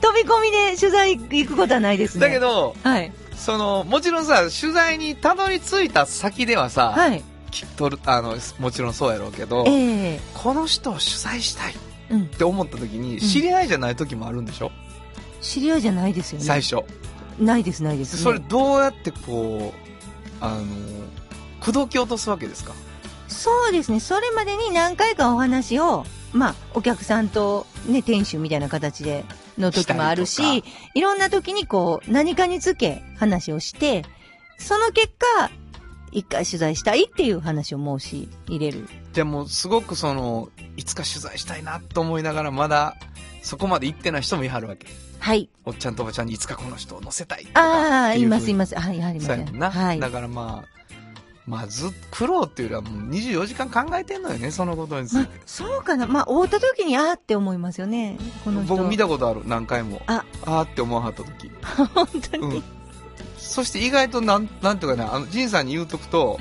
[0.00, 2.22] 飛び込みで取材行くことはないですね。
[2.26, 3.12] だけ、ど、はい。
[3.40, 7.24] その、もちろんさ、取材にたどり着いた先ではさ、はい。
[7.50, 11.76] き取る、あの、もちろんそうやろうけど、ええこの人を取材したいっ
[12.10, 12.26] うん。
[12.28, 14.70] て思った時に、知り合いじゃない時もあるんでしょ、
[15.40, 16.44] 知り合いじゃないですよね。
[16.44, 16.84] 最初。
[17.38, 18.22] ないです、ないです、ね。
[18.22, 20.64] それどうやってこう、あの、
[21.60, 22.74] 口説き落とすわけですか？
[23.28, 24.00] そうですね。
[24.00, 29.24] それまでに何回かお話を、まあ、お客さんとね、店主みたいな形で
[29.60, 34.04] の時もあるしいろんな時にこう、何かにつけ話をして、
[34.58, 35.50] その結果、
[36.12, 38.88] 一回取材したいっていう話を申し入れる。
[39.12, 42.96] じゃあもうすごくその、いつか取材したいなと思いながらまだ、
[43.42, 44.86] そこまで行ってない人もいはるわけ。
[45.18, 45.48] はい。
[45.64, 48.74] おっちゃんとおばちゃんにいつかこの人を乗せたいああ、います、います。
[48.74, 49.70] はい、ありますそうやもんな。
[49.70, 50.00] はい。
[50.00, 50.79] だからまあ、
[51.50, 56.06] まあずっと苦労っていうよりはもう24時間考えてんのよね、そのことについまあて。、そうかな。
[56.06, 58.18] まあ、会った時に、あーって思いますよね。
[58.44, 58.76] この人。
[58.76, 60.00] 僕見たことある、何回も。
[60.06, 61.50] あ、あーって思わはった時。
[61.92, 62.56] 本当に？
[62.56, 62.62] うん。
[63.36, 66.38] そして意外となん、なんていうかな、あの、ジンさんに言うとくと、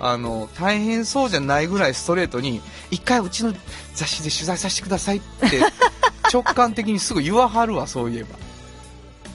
[0.00, 3.52] あの、大変そうじゃないぐらいストレートに、一回うちの
[3.94, 5.60] 雑誌で取材させてくださいって、
[6.32, 8.30] 直感的にすぐ言わはるわ、そういえば。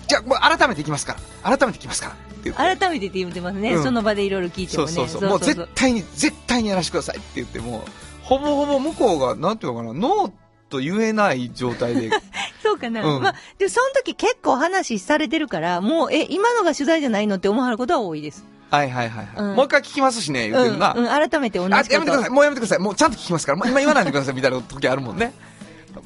[0.07, 1.57] じゃあ、改めていきますから。
[1.57, 2.15] 改めていきますから。
[2.49, 2.77] って。
[2.77, 3.73] 改めてって言ってますね。
[3.75, 4.91] うんその場でいろいろ聞いてもね。
[4.91, 5.29] そうそうそう。
[5.29, 7.83] もう絶対に、絶対にやらせてくださいって言っても、
[8.23, 10.31] ほぼほぼ向こうが、なんていうのかな、ノー
[10.69, 12.09] と言えない状態で、
[12.63, 13.03] そうかな。
[13.03, 18.45] うんまあ、で、その時結構話されてるから、もう、え、今のが取材じゃないのって思われることは多いです。
[18.69, 19.35] はいはいはいはい。
[19.35, 20.93] うんもう一回聞きますしね、言ってるな。
[20.95, 21.89] うん、うん、改めて同じこと。
[21.89, 22.29] あ、やめてください。
[22.29, 22.79] もうやめてください。
[22.79, 23.57] もうちゃんと聞きますから。
[23.57, 24.33] もう今言わないでください。
[24.33, 25.33] みたいな時あるもんね。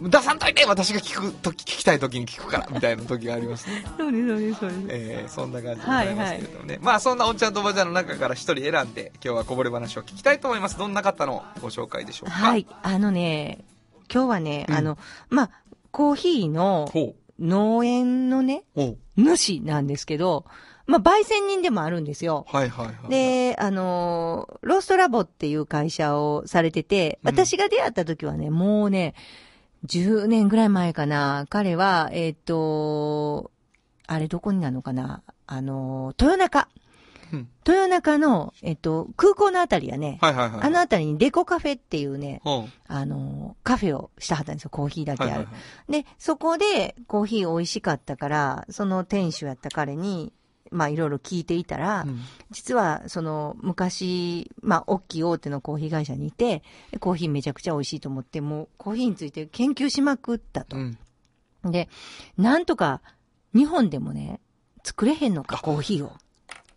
[0.01, 2.67] 出さんといて私が聞くとき、聞きたい時に聞くから。
[2.71, 3.83] みたいな時がありますね。
[3.97, 4.81] そうです、そうです、そうです。
[4.89, 6.79] えー、そんな感じでございますけれどもね。
[6.81, 10.77] まあそんなおっちゃんとおばちゃんの中から一人選んで、今日はこぼれ話を聞きたいと思います。
[10.77, 12.35] どんな方のご紹介でしょうか？
[12.35, 12.65] はい。。
[12.83, 13.59] あのね、
[14.13, 14.97] 今日はね、うんあの、
[15.29, 15.51] まあ、
[15.91, 16.89] コーヒーの。
[17.37, 18.63] 農園のね。
[19.17, 20.45] 主なんですけど、
[20.87, 22.45] まあ、焙煎人でもあるんですよ。
[22.47, 23.09] はいはいはい。
[23.09, 29.15] で、あのーローストラボっていう会社をされてて、うん私が出会った時はね、もうね、
[29.85, 31.45] 10年ぐらい前かな。
[31.49, 33.51] 彼は、えっ、と、
[34.07, 36.67] あれどこになるのかなあのー豊中。
[37.33, 40.61] うん豊中の、えっ、と、空港のあたりやね、はいはいはい。
[40.61, 44.69] あのあたりにデコカフェっていうね、ほう、あのーカフェをしたはったんですよ。
[44.69, 45.31] コーヒーだけある。
[45.31, 46.03] はいはいはい。
[46.03, 50.33] で、そこでコーヒー美味しかったから、その店主やった彼に、
[50.71, 56.63] まあいろいろ聞いていたら、うん実は、その、昔、まあ、大きい大手のコーヒー会社にいて、
[56.99, 60.79] コーヒーめちゃくちゃ美味しいと思って、もう、コーヒーについて研究しまくったとう。
[60.79, 60.97] ん。
[61.65, 61.89] で、
[62.37, 63.01] なんとか、
[63.53, 64.39] 日本でもね、
[64.83, 66.13] 作れへんのか、コーヒーを。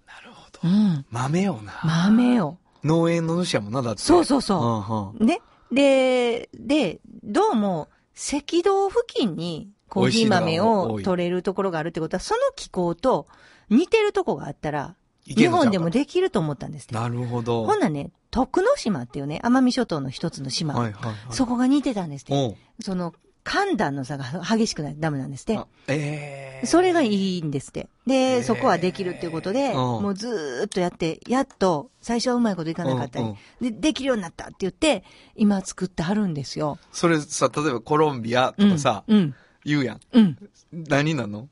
[0.07, 0.61] なるほど。
[0.65, 1.07] うん。
[1.11, 1.81] 豆をな。
[1.85, 2.57] 豆を。
[2.83, 4.03] 農園の主やもんな、だって。
[4.03, 5.41] そうそうそううんうんね。
[5.71, 13.27] で、で、どうも、赤道付近にコーヒー豆を取れるところがあるってことは、その気候と
[13.71, 16.95] 似てるとこがあったら、日本でもできると思ったんですって。
[16.95, 17.67] なるほど。
[17.67, 20.75] ほんならね、徳之島っていうね、奄美諸島の一つの島。
[20.75, 21.15] はいはいはい。
[21.31, 22.57] そこが似てたんですって。
[22.81, 25.67] その、寒暖の差が激しくないとダメなんですってあ。
[25.87, 27.81] ええそれがいいんですって。
[27.81, 35.05] へで、ーそこはできるっていうことで、うんもうずーっとやって、やっと、最初はうまいこといかなかったり、うんで、できるようになったって言って、
[35.35, 36.79] 今作ってはるんですよ。
[36.93, 39.35] それさ、例えばコロンビアとかさ、うん。
[39.65, 40.01] 言うやん。
[40.13, 40.39] うん。
[40.73, 41.49] 何なの？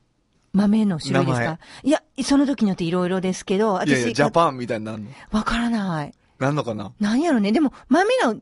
[0.57, 1.59] 豆の種類ですか？
[1.83, 5.11] いや、その時によっていろいろですけど、私、いやいや、ジャパンみたいになるの？
[5.31, 6.15] わからない。
[6.39, 6.93] なんのかな？
[7.01, 7.51] なんやろね？
[7.51, 8.37] でも、豆の原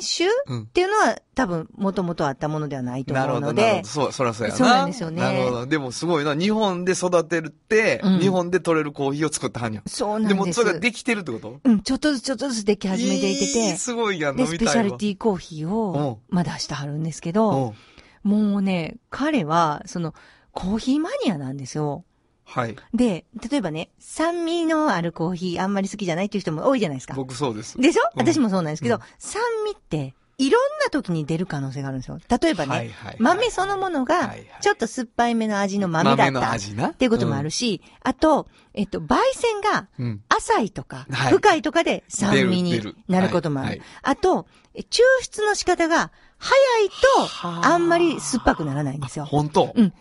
[0.00, 4.58] 種うんっていうのは多分、もともとあったものではないとなるほど、思うのでなるほど。、そう、そらそうやな。
[4.58, 5.66] そうなんですよねなるほど。
[5.66, 6.34] でもすごいな。
[6.34, 9.82] 日本で育てるって、うん日本で取れるコーヒーを作ったはんやん。
[9.86, 10.34] そうなんです。
[10.34, 11.60] でもそれができてるってこと？
[11.64, 14.72] うん、ちょっとずつちょっとずつでき始めていていいて、すごいやん、で、飲みたいわ。
[14.72, 17.74] スペシャルティーコーヒーを、まあ出してはるんですけうど、ん。
[18.22, 20.14] もうね、彼は、その、
[20.54, 22.04] コーヒーマニアなんですよ。
[22.44, 22.76] はい。
[22.92, 27.14] で、例えばね、酸味のあるコーヒーあんまり好きじゃないっていう人も多いじゃないですか。
[27.14, 27.78] 僕そうです。
[27.78, 32.18] でしょ、うん私もそうなんですけど、うん酸味って、いろんな時に出る可能性があるんですよ。
[32.28, 36.40] 例えばね、はいはいはい豆そのものがちょっと酸っぱいめの味の豆だ豆った。
[36.48, 36.88] の味な？
[36.88, 39.88] っていうこともあるし、あと、えっと、焙煎が。
[40.28, 43.68] 浅いとか、はい深いとかで酸味になることもある。
[43.68, 46.94] はいはいあと、え抽出の仕方が早いと、
[47.42, 49.24] あんまり酸っぱくならないんですよ。
[49.24, 49.72] 本当？
[49.74, 49.92] うん。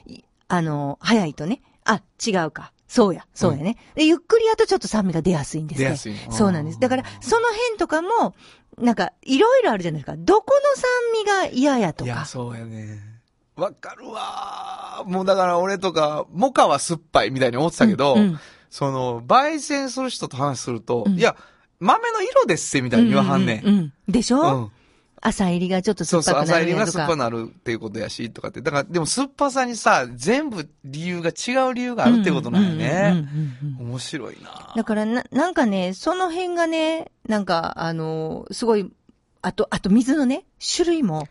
[0.55, 1.61] いあの、早いとね。
[1.85, 2.71] あ、違うか。
[2.87, 3.77] そうや、そうやね。
[3.95, 5.85] で、ゆっくりやとちょっと酸味が出やすいんですね。
[5.85, 6.79] 出やすいのそうなんです。
[6.79, 8.35] だから、その辺とかも、
[8.77, 10.15] なんか、いろいろあるじゃないですか。
[10.17, 12.25] どこの酸味が嫌やといや、か。
[12.25, 12.99] そうやね。
[13.55, 18.39] わかるわもうだから俺とか、モカは酸っぱいみたいに思ってたけど、うんうん
[18.69, 21.35] その、焙煎する人と話すると、うんいや、
[21.79, 23.65] 豆の色ですせ、みたいに言わはんねん。
[23.65, 24.71] ううんうんでしょ、うん
[25.25, 26.97] 朝入りがちょっとそうそう、酸っぱくな朝入りがるやとか。
[26.99, 28.61] 酸っぱなるっていうことやし、とかって。
[28.61, 33.27] だから、でも酸っぱさにさ、全部理由が違う理由があるってことなんやうんうんね。
[33.79, 38.91] 面白いなだからな、なんかね、その辺がね、なんか、あの、すごい、
[39.43, 41.27] あと、あと水のね、種類も、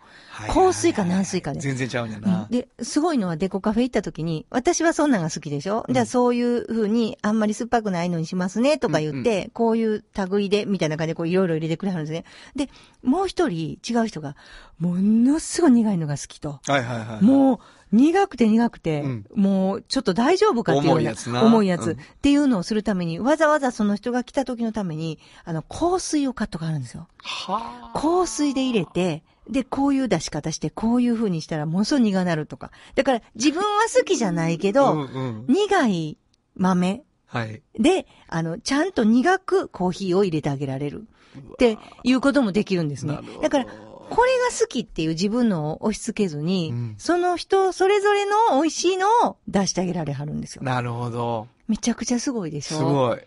[0.53, 2.46] 香水か軟水かで全然ちゃうんやな。
[2.51, 12.25] で、すごいのはデコカフェ行った時に、私はそんなんが好きでしょ、うんじゃあそういう風に、あんまり酸っぱくないのにしますね、とか言って、こういう類で、みたいな感じでこういろいろ入れてくれはるんですね。
[12.55, 12.70] で、
[13.03, 14.37] もう一人違う人が、
[14.79, 16.61] ものすごい苦いのが好きと。
[16.66, 17.25] はいはいはい。
[17.25, 17.59] もう、
[17.93, 27.09] 苦くて苦くて、うんもう、ちょっと大丈夫かっていうよう重いやつな重いやつ、うんっていうのをするために、わざわざその人が来た時のために、あの、香水を買っとかあるんですよ。
[27.23, 27.99] はあ。
[27.99, 32.71] 香水で入れて、で、こういう出し方して、こういう風にしたらものすごい苦なるとか。
[32.95, 35.45] だから、自分は好きじゃないけど、うんうん。
[35.49, 36.19] 苦い
[36.57, 37.63] 豆はい。
[37.79, 41.07] で、あの、ちゃんと苦くコーヒーを入れてあげられる。
[41.39, 43.67] っていうこともできるんですねだから、
[44.14, 50.62] これが好きっていう自分のを押し付けずに、うんその人それぞれの美味しいのを出してあげられはるんですよ。
[50.62, 51.48] なるほど。
[51.68, 52.77] めちゃくちゃすごいでしょ？
[52.77, 53.18] すごい。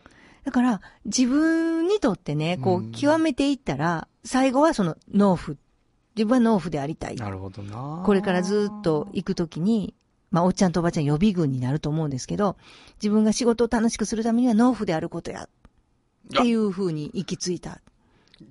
[0.43, 5.55] だから、自分にとってね、こうんう、極めていったら、最後はその、農夫。
[6.15, 7.15] 自分は農夫でありたい。
[7.15, 8.03] なるほどな。
[8.05, 9.95] これからずっと行くときに、
[10.29, 12.57] まあ、おっちゃんとおばちゃん予備軍になると思うんですけど、
[12.97, 15.47] 自分が仕事を楽しくするためには農夫であることや、っ
[16.29, 17.81] ていう風に行き着いた。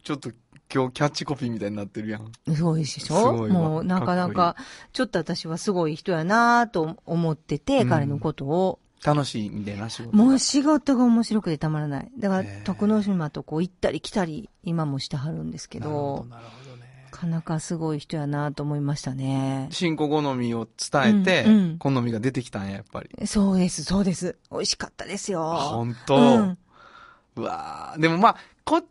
[0.03, 0.33] ちょっと
[0.73, 2.33] 今日キャッチコピーみたいになってるやん。
[2.55, 4.57] すごいでしすょもう、なかなかか、
[4.93, 8.79] ちょっと私はすごい人やなと思ってて、うん彼のことを。
[9.05, 10.17] 楽しいみたいな仕事。
[10.17, 12.11] もう仕事が面白くてたまらない。
[12.19, 16.85] だから徳之島とこう行ったり来たり、今もしてはるんですけど、なるほどね。
[17.13, 19.69] なかなかすごい人やなと思いましたね。
[19.71, 23.27] 新子好みを伝えて、うんうん好みが出てきたんや、やっぱり。
[23.27, 24.37] そうです、そうです。
[24.51, 25.53] 美味しかったですよ。
[25.53, 28.83] あ、本当、ううんわーでもまあ、こ、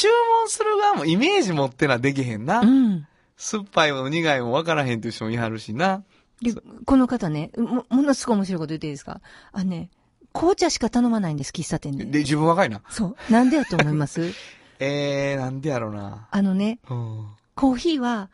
[0.00, 0.08] 注
[0.42, 2.60] 文する側もイメージ持ってなできへんな。
[2.60, 3.06] うん。
[3.36, 6.04] 酸っぱいも苦いも分からへんという人もいはるしな。
[6.40, 6.52] で、
[6.84, 9.20] この方ね、も、ものすごい面白いこと言っていいですか？
[9.52, 9.90] あのね、
[10.32, 12.18] 紅茶しか頼まないんです、喫茶店で、で。
[12.20, 12.80] 自分若いな。
[12.90, 13.32] そう。
[13.32, 14.32] なんでやと思います？
[14.80, 16.28] えー、なんでやろうな。
[16.30, 17.26] あのね、うん。
[17.56, 18.30] コーヒーは、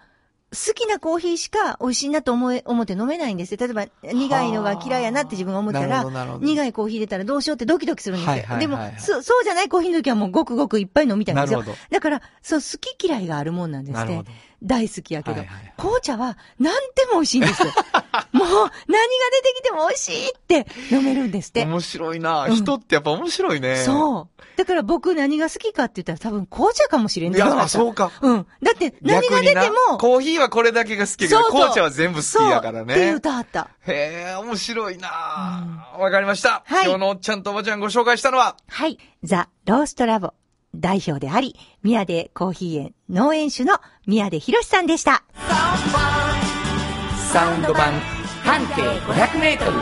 [0.54, 3.58] 好きなコーヒーしか美味しいなと思え、思って飲めないんですよ。
[3.60, 6.04] 例えば、苦いのが嫌いやなって自分が思ったら。
[6.40, 8.32] 苦いコーヒー入れたらどうしようってドキドキするんですよ。
[8.32, 11.64] はいはいはいでもはい、そ、そうじゃないコーヒーの時はもうごくごくいっぱい飲みたいんですよ。
[11.90, 14.30] だから、そう、好き嫌いがあるもんなんですねなるほど。。
[14.64, 15.36] 大好きやけど。
[15.36, 17.68] はいはいはい紅茶は、なんでも美味しいんですよ。
[18.32, 21.64] もう、何が出てきても美味しいって飲めるんですって。
[21.64, 23.76] 面白いな、うん人ってやっぱ面白いね。
[23.84, 24.42] そう。
[24.56, 27.68] だから僕何が好きかって言ったら多分紅茶かもしれんいや、あう。
[27.68, 28.12] そうか。
[28.22, 28.46] うん。
[28.62, 32.94] だって何が出ても、コーヒーはこれだけが好きやけど、紅茶は全部好きやからね。
[32.94, 33.68] って言うたはった。
[33.86, 36.62] へえ、面白いなわ、かりました。
[36.64, 38.98] はい今日のおっちゃんとおばちゃんご紹介したのは、はい。
[39.24, 40.32] ザ・ローストラボ
[40.80, 45.24] 代表であり、宮出コーヒー園農園主の宮出博さんでした。
[47.32, 47.92] サウンド版
[48.42, 49.72] 半径500メートル。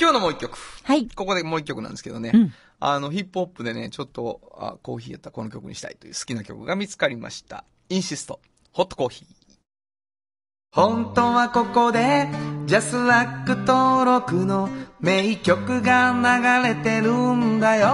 [0.00, 0.58] 今日のもう一曲。
[0.84, 1.08] はい。
[1.08, 2.30] ここでもう一曲なんですけどね。
[2.34, 7.64] うんあの、ヒップホップでね、ちょっとあコーヒーやったらこの曲にしたいという好きな曲が見つかりました。
[7.88, 8.40] インシスト、
[8.72, 9.37] ホットコーヒー。
[10.70, 12.28] 本当はここで、
[12.66, 14.68] ジャスラック登録の
[15.00, 17.88] 名曲が流れてるんだよ。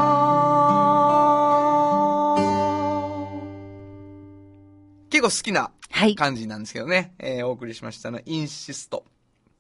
[5.11, 6.17] 結構好きなはい。
[6.17, 9.05] 感じなんですけどね、えーお送りしましたのはインシスト、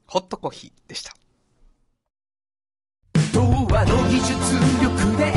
[0.06, 1.14] ホットコーヒーでした。
[3.32, 4.32] 童話の技術
[4.82, 5.32] 力で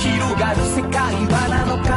[0.00, 1.89] 広がる世界はなのか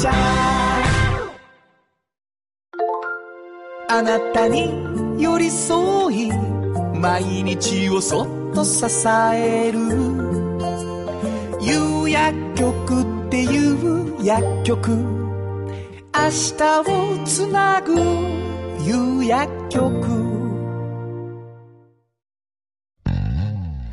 [0.00, 0.10] 社
[3.90, 4.70] あなたに
[5.20, 6.30] 寄り添い
[6.94, 8.84] 毎日をそっと支
[9.34, 9.78] える。
[11.60, 14.90] 夕薬局っていう薬局。
[14.90, 17.94] 明日をつなぐ
[18.84, 20.27] 夕薬局。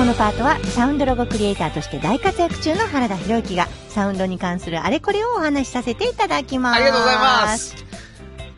[0.00, 6.76] このパートはサウンドロゴクリエイターとして大活躍中の原田博之がサウンドに関するあれこれをお話しさせていただきます。
[6.76, 7.76] ありがとうございます。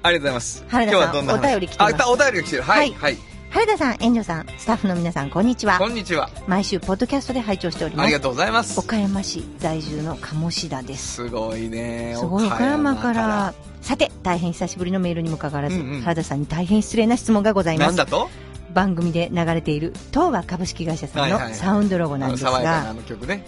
[0.05, 0.64] ありがとうございます。
[0.68, 1.38] 原田さん今日はどんな話？
[1.38, 2.62] お便り来てますあ、お便りが来てる。
[2.62, 2.93] はい。
[2.93, 3.18] ははい。
[3.51, 5.88] 原田さん、援助さん、スタッフの皆さん、こんにちはこ。
[5.88, 6.30] んにちは。
[6.47, 8.20] 毎週、ポッドキャストで拝聴しておりますありが。
[8.20, 8.78] とうございます。
[8.78, 11.14] 岡山市在住の鴨志田です。
[11.14, 12.14] すごいね。
[12.16, 13.53] すごい、岡山から。
[13.80, 17.88] さて、大変久しぶりのメールにもかかわらず、うんうん原田さんに大変失礼な質問がございます。
[17.88, 18.30] なんだと？
[18.73, 23.45] 番組で流れている東和株式会社さんのサウンドロゴなんですが、の曲ね。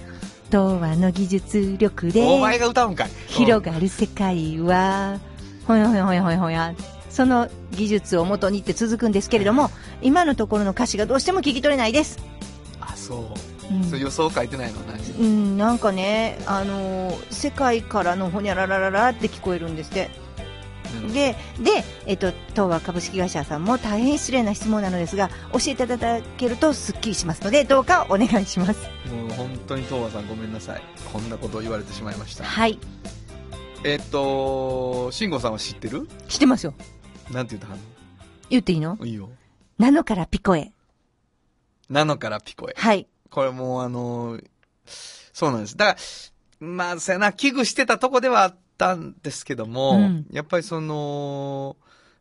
[0.50, 3.10] 東和の技術力でお前が歌うんかい。
[3.26, 5.18] 広がる世界は、
[5.66, 6.74] ほやほやほやほやほや。
[7.10, 9.70] その技術を元にって続くんですけれども、
[10.02, 12.18] 今のところの歌詞がどうしても聞き取れないです。
[12.80, 13.74] あ、そう。
[13.74, 15.00] うんそう予想書いてないの何？
[15.18, 20.10] うん、なんかね、あのー世界からのほにゃららららって聞こえるんですって。
[20.96, 28.80] うんで、で、えっと、東和株式会社さんも大変失礼な質問なのですが、教えていただけるとスッキリしますので、どうかお願いします。
[29.10, 30.82] もう本当に東和さんごめんなさい。
[31.12, 32.44] こんなことを言われてしまいました。
[32.44, 32.78] はい。
[33.84, 36.08] えっと、慎吾さんは知ってる？
[36.28, 36.74] 知ってますよ。
[37.30, 37.78] なんて言ったは
[38.48, 38.96] 言っていいの？
[38.96, 39.28] のいいよ。
[39.78, 40.72] ナノからピコへ。
[41.90, 42.74] ナノからピコへ。
[42.76, 43.06] はい。
[43.30, 44.40] これもうあの、
[44.86, 45.76] そうなんです。
[45.76, 46.00] だか
[46.60, 51.76] ら、まあ、せやな、危惧してたとこではあったんですけども、うんやっぱりその、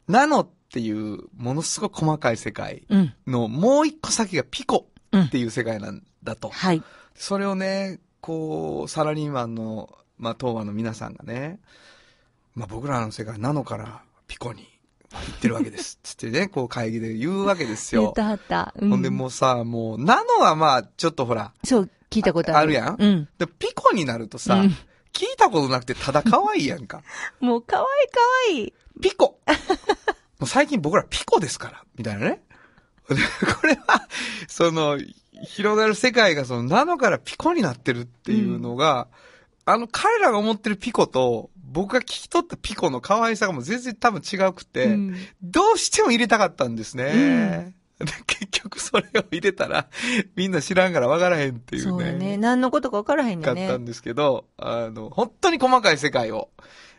[0.07, 3.13] ナノっていうものすごく細かい世界うん。
[3.27, 6.49] のもう一個先がピコうんっていう世界なんだと。
[6.49, 6.81] はい。
[7.15, 11.59] それをね、こう、サラリーマンの、まあ、東和の皆さんがね、
[12.55, 14.67] まあ、僕らの世界ナノからピコに
[15.11, 15.99] 行ってるわけです。
[16.03, 18.13] つってね、 こう会議で言うわけですよ言っ。
[18.13, 18.73] たはった。
[18.79, 22.59] うほんでもうさ、もう、ナノはまあ、ちょっとほら、そう、聞いたことある。
[22.59, 23.29] あるやんうん。
[23.37, 24.75] でピコになるとさ、うん
[25.13, 27.01] 聞いたことなくてただ可愛いやんか。
[27.39, 28.19] もう、かわいいか
[28.57, 28.73] わいい。
[29.01, 29.39] ピコ
[30.39, 32.41] もう最近僕らピコですから、みたいなね。
[33.09, 33.15] で
[33.61, 34.07] これは、
[34.47, 34.99] その、
[35.45, 39.07] 広がる世界がそのナノからピコになってるっていうのが、
[39.65, 47.03] あの彼らが思ってるピコと、僕が聞き取ったピコの可愛さがもう全然多分違くて、うんどうしても入れたかったんですね。
[47.03, 47.73] で
[48.27, 49.87] 結局それを入れたら、
[50.35, 51.89] みんな知らんから分からへんっていうね。
[51.89, 52.37] そうだね。
[52.37, 53.77] 何のことか分からへんよねかった。
[53.77, 56.49] んですけど、あの、本当に細かい世界を、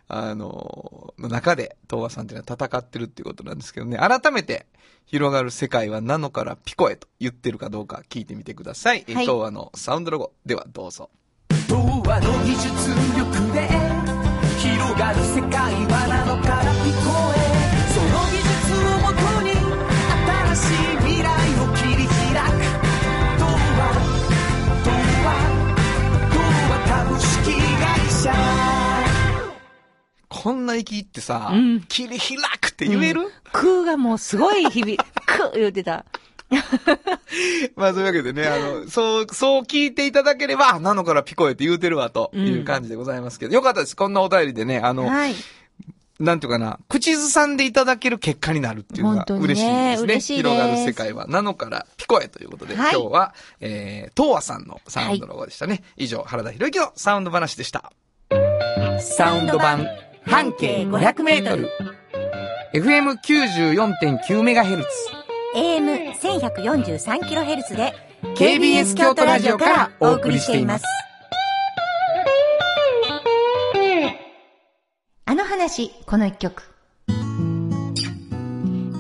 [0.09, 4.67] あの、の中で、東和さんっていうのは戦ってるっていうことなんですけどね、改めて、
[5.07, 9.05] 広がる世界はナノからピコへと言ってるかどうか聞いてみてください。
[9.07, 10.33] えはい東和のサウンドロゴ。
[10.47, 11.11] ではどうぞ。
[11.67, 11.77] 東
[12.07, 12.69] 和の技術
[13.17, 13.69] 力で
[14.59, 17.44] 広がる世界はなのから聞こえ
[30.29, 33.23] こんな息ってさ、うん切り開くって言える、
[33.53, 34.97] 空がもうすごい日々、
[35.27, 36.05] く言ってた。
[37.77, 43.97] まあそういうわけでね、あの、そう、そう聞いていただければ、ナノからピコへって言うてるわ、という感じでございますけど、よかったです。
[43.97, 45.35] こんなお便りでね、あの、はい。
[46.21, 49.97] なんていうかな、口ずさんでいただける結果になるっていうのが嬉しいですね。
[50.01, 55.83] 嬉しいです広がる世界は、なのからピコへということで、はい今日は、えー、東和さんのサウンドロゴでしたね。
[55.97, 57.93] 以上、原田博之のサウンド話でした。
[59.01, 59.87] サウンド版
[60.27, 61.71] 半径500メートル
[62.75, 64.85] FM94.9MHz。
[65.55, 67.95] AM1143kHz で
[68.37, 70.85] KBS 京都ラジオからお送りしています。
[75.27, 76.74] あの話、この一曲。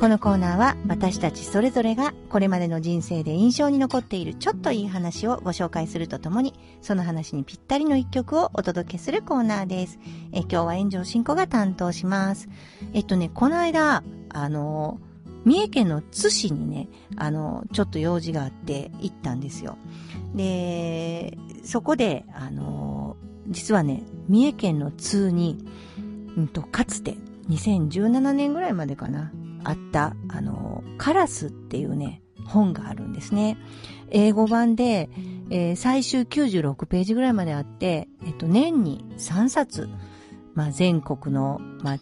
[0.01, 9.99] このコーナーは私たちそれぞれがこれまでの人生で印象に残っているちょっといい話をご紹介するとともに、その話にぴったりの一曲をお届けするコーナーです。
[10.32, 12.49] え今日は炎上進行が担当します。
[12.92, 14.99] えっとね、この間、あの、
[15.45, 19.78] 三重県の津市にね、あの、ちょっと用事があって行ったんですよ。
[20.34, 23.16] で、そこで、あの、
[23.49, 25.64] 実はね、三重県の津に、
[26.36, 27.16] うんと、かつて、
[27.49, 29.30] 2017年ぐらいまでかな、
[29.64, 33.56] あった、あの、カラスっていうね、本があるんですね。
[34.10, 35.08] 英語版で、
[35.50, 39.88] えー、最終96ページぐらいまであって、えっと、年に3冊、
[40.54, 41.98] まあ、全国の、まあ、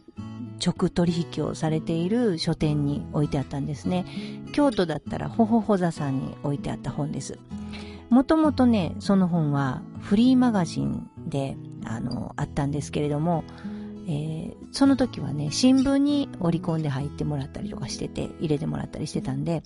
[0.65, 4.05] 直取引をされている書店に置いてあったんですね。
[4.53, 7.39] 京都だったら、ほほほ座さんに置いてあった本です。
[8.11, 13.43] もともとね、その本はフリーマガジンで、あの、あったんですけれども、
[14.07, 19.63] えー、その時はね、新聞に折り込んで入ってもらったりとかしてて、入れてもらったりしてたんで、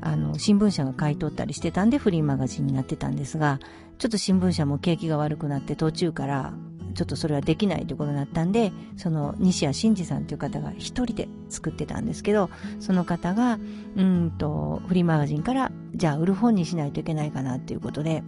[0.00, 3.60] あの、新聞社が買い取ったりしてたんでフリーマガジンになってたんですが、
[3.98, 6.54] ちょっと新聞社も景気が悪くなって途中から
[6.94, 12.50] ちょっとそれはできないということになったんで、その西谷真二さんという方が一人で作ってたんですけど、
[12.80, 13.58] その方が、
[13.96, 18.22] うんと、フリーマガジンから、じゃあ売る本にしないといけないかなっていうことで、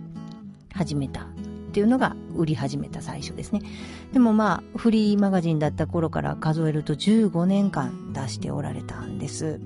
[0.75, 1.27] 始めた。
[1.73, 3.63] っていうのが売り始めた最初ですね。
[4.13, 9.59] でもまあ、フリーマガジンだった頃から数えると15年間出しておられたんです。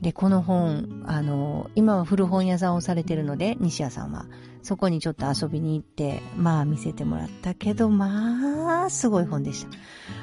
[0.00, 4.26] で、この本、あの、今は古本屋さんをされてるので、西谷さんは。
[4.62, 9.70] そこにちょっと遊びに行って、まあ見せてもらったけど、まあ、すごい本でした。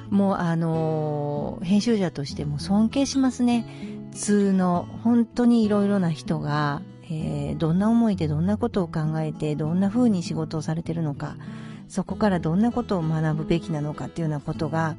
[0.09, 3.65] もうあの編集者としても尊敬しますね。
[4.11, 11.35] 普通の、本当にいろいろな人が、えー、どんな思いでどんなことを考えて、どんな風に仕事をされてるのか、
[11.87, 14.95] そこからどんなことを学ぶべきなのかっていうようなことが、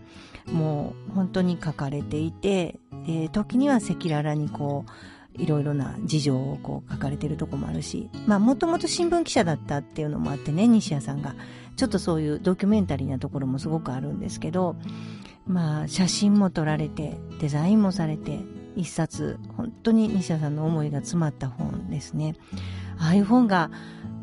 [0.53, 4.91] もう本当に書かれていて、えー、時には赤裸々にこう、
[5.37, 11.35] いろいろな事情をこう書かれてるとこもあるし、まあもともと新聞記者だったっていうのもあってね、西谷さんが。
[11.77, 14.77] ちょっとそういうドキュメンタリーなところもすごくあるんですけど、
[15.47, 18.39] まあ写真も撮られて、デザインもされて、
[18.77, 22.35] 一冊、本当に西谷さんの思いが詰まった本ですね。
[22.99, 23.71] ああいう本が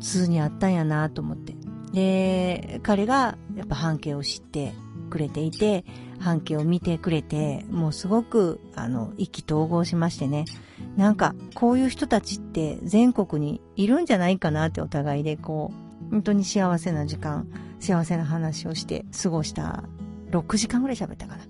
[0.00, 1.54] 通にあったんやなと思って。
[1.92, 4.72] で、彼がやっぱ半径を知って
[5.10, 5.84] くれていて、
[6.18, 10.44] 半径を見てくれて、もうすごく、あの、意気投合しましてね。
[10.96, 15.72] なんか、こういう人たちって全国にいるんじゃないかなってお互いで、こ
[16.08, 17.48] う、本当に幸せな時間、
[17.80, 19.84] 幸せな話をして過ごした
[20.30, 21.44] 6時間ぐらい喋ったかな、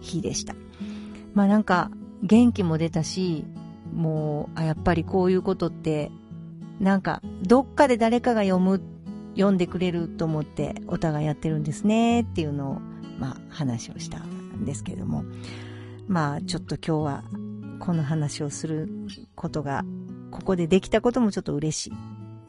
[0.00, 0.54] 日でした。
[1.34, 1.90] まあなんか、
[2.22, 3.44] 元気も出たし、
[3.94, 6.10] もう、あ、やっぱりこういうことって、
[6.80, 8.80] なんか、どっかで誰かが読む、
[9.34, 12.80] 読んでくれると思ってお互いやってるんですねっていうのを
[13.18, 15.24] まあ、話をしたんですけども、
[16.06, 17.24] まあ、ちょっと今日は
[17.80, 18.88] この話をする
[19.34, 19.84] ことが、
[20.30, 21.92] ここでできたこともちょっと嬉しい。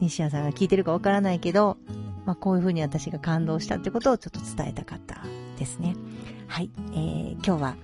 [0.00, 1.76] 西谷さんが聞いてるかわからないけど、
[2.24, 5.22] まあ、こういうふうに私が感動したってことをちょっと伝えたかった
[5.58, 5.96] ですね。
[6.46, 6.70] はい。
[6.92, 7.76] えー、今日は、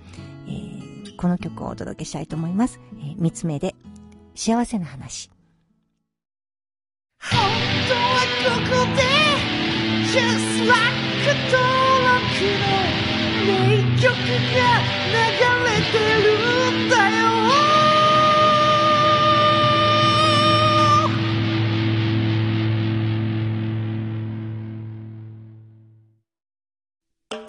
[0.47, 0.86] えー、
[1.17, 2.79] この曲をお届けしたいと思います。
[2.99, 3.75] えー、三つ目で、
[4.35, 5.29] 幸せな話。
[7.19, 7.39] 本
[7.89, 9.01] 当はここで、
[10.13, 10.97] just like
[11.29, 12.97] a の
[13.45, 13.53] 名
[14.01, 14.61] 曲が
[15.07, 15.21] 流
[15.65, 16.27] れてる
[16.85, 17.26] んだよ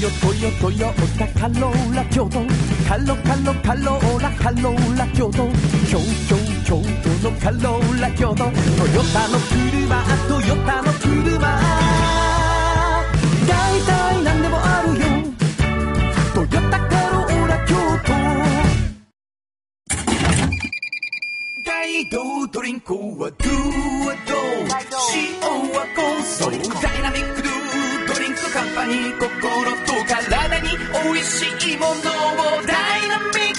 [0.00, 2.40] ヨトヨトヨタカローラ京都
[2.88, 5.46] カロカロカローラカローラ京都
[5.90, 8.52] 京京京都のカローラ京都トヨ
[9.12, 11.38] タの車トヨタの車。
[13.46, 15.04] 大体何でもあるよ。
[16.34, 17.74] トヨタカローラ京
[18.06, 18.12] 都。
[21.66, 23.50] 大道ドリンクはドゥ
[24.06, 24.34] はド
[25.14, 25.40] 塩
[25.72, 26.56] はコンソダ
[26.96, 27.59] イナミックドゥ
[28.52, 30.70] カンパニー心と体に
[31.04, 31.94] 美味しいものを
[32.66, 33.49] ダイナミック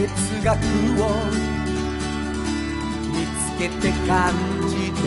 [0.00, 0.08] 哲
[0.42, 1.04] 学を
[3.10, 4.32] 見つけて感
[4.66, 4.98] じて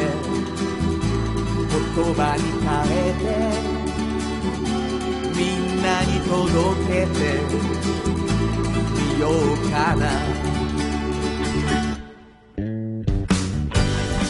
[1.72, 2.70] 言葉に変
[3.00, 3.26] えて
[5.36, 6.38] みんなに届
[6.86, 7.18] けて
[9.16, 9.34] みよう
[9.72, 10.02] かな。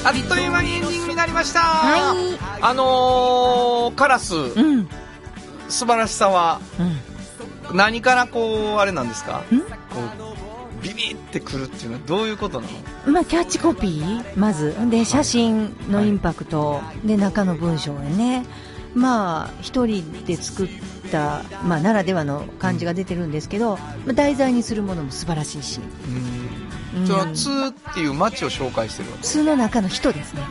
[0.05, 2.37] あっという間にエンディングになりました、はい。
[2.61, 4.87] あのー、カラス、うん。
[5.67, 6.83] 素晴らしさはう
[7.73, 7.77] ん。
[7.77, 9.43] 何からこうあれなんですか？
[9.51, 9.59] ん。
[9.59, 9.65] こ
[10.29, 10.32] う
[10.83, 12.67] ビビってくるっていうのはどういうことな
[13.05, 13.11] の？
[13.11, 14.75] まあ、キャッチコピーまず。
[14.89, 16.81] で、写真のインパクト。
[17.03, 18.45] で、中の文章やね。
[18.93, 20.69] まあ、一人で作っ
[21.11, 25.79] た、まあ、ならではの感じが出てるんですけど、まあ、題材にするものも素晴らしいし。
[25.79, 27.49] うんその「つ」
[27.89, 29.23] っていう街を紹介してるわけ？
[29.23, 30.43] 通の中の人ですね。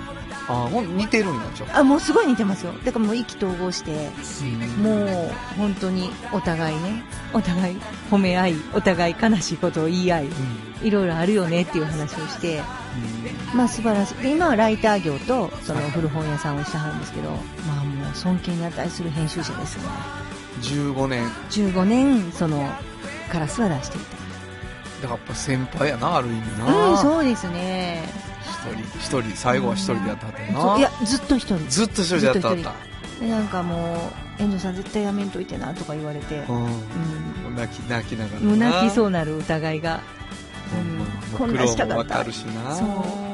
[0.49, 2.73] あほん似てるんやじゃああ、もうすごい似てますよ。
[2.85, 4.11] だからもう意気投合して、
[4.81, 7.77] もう本当にお互いね、お互い
[8.11, 10.29] 褒め合い、お互い悲しいことを言い合い、
[10.83, 12.61] いろいろあるよねっていう話をして、
[13.55, 14.15] まあ素晴らしい。
[14.17, 19.89] で、今はライター業とその古本屋さんをしてはるんですけど、まあもう尊敬に値する編集者ですよね。
[20.63, 22.69] 15年15年、その、
[23.31, 24.01] カラスは出してい
[25.03, 26.65] だからやっぱ先輩やなある意味た。
[26.65, 28.32] な、うん、そうですね。
[28.71, 29.21] 一人。
[29.21, 29.37] 一人。
[29.37, 31.59] 最後は一人でやったはったいや、ずっと一人。
[31.69, 32.73] ずっと一人でやったはっずた
[33.21, 36.65] で、なんかもう、遠藤さん絶対やめんといてなとか言われて、うん。
[36.65, 36.69] う
[37.51, 37.57] ん。
[37.57, 40.01] 泣き泣きながらう泣きそうなる疑いが。
[40.75, 41.05] ほんま。
[41.39, 42.25] こんなしたかった。
[42.25, 43.33] そう。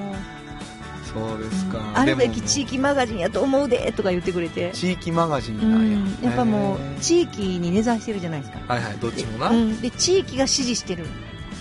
[1.09, 8.97] そうですか、あるべき地域マガジンやと思うでとか言ってくれて、地域マガジンうなんや、ん、やっぱもう地域に根ざしてるじゃないですか、はいはい。
[8.99, 11.07] どっちもな、うん、で地域が支持してる、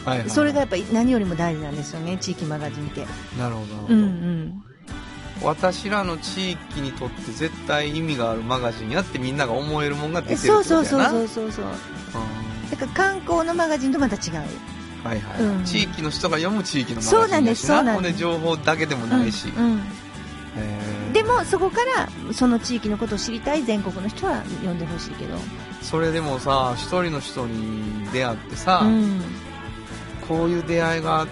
[0.08, 3.06] はいはいそれがやっぱり何よりも大事なんですよね地域マガジンって。
[3.38, 4.64] なるほど、うんうん。
[5.44, 11.10] 私らの地域にとって絶対意味があるマガジンやってみんなが思えるもんが出てるってそうことやな。
[11.10, 11.66] そうそうそうそう
[12.14, 12.66] そうう。
[12.68, 14.36] んだから観光のマガジンとまた違う。
[15.04, 15.64] はいはい、うん。
[15.66, 18.18] 地域の人が読む地域のマガジンそうなんですそうなんです。
[18.18, 21.14] 情報だけでもないし、うんうん。
[21.14, 25.38] でもそこからその地域のことを知りたい全国の人は読んでほしいけど、
[25.82, 29.22] それでもさ一人の人に出会ってさ、うん
[30.28, 31.28] こういう出会いが、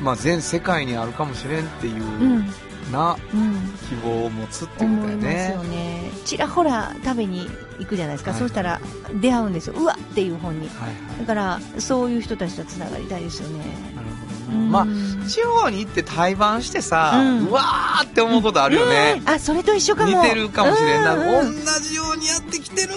[0.00, 2.06] まあ、全世界にあるかもしれんっていう、う
[2.40, 2.46] ん。
[2.92, 3.54] なうん。
[3.88, 6.10] 希望を持つっていうことだよねよね。
[6.24, 8.40] ちらほら食べに行くじゃないですか、はい。
[8.40, 8.80] そうしたら
[9.20, 9.74] 出会うんですよ。
[9.76, 10.68] うわっていう本に。
[10.68, 13.58] はいだからそういう人たちとつながりたいですよね。
[13.58, 14.86] はいなるほどまあ
[15.28, 20.22] 地方に行って対バンしてさ、ううんわーって思うことあるよね、うんあそれと一緒かも。
[20.22, 21.20] 似てるかもしれんな、うん。
[21.20, 22.94] うん同じようにやってきてる。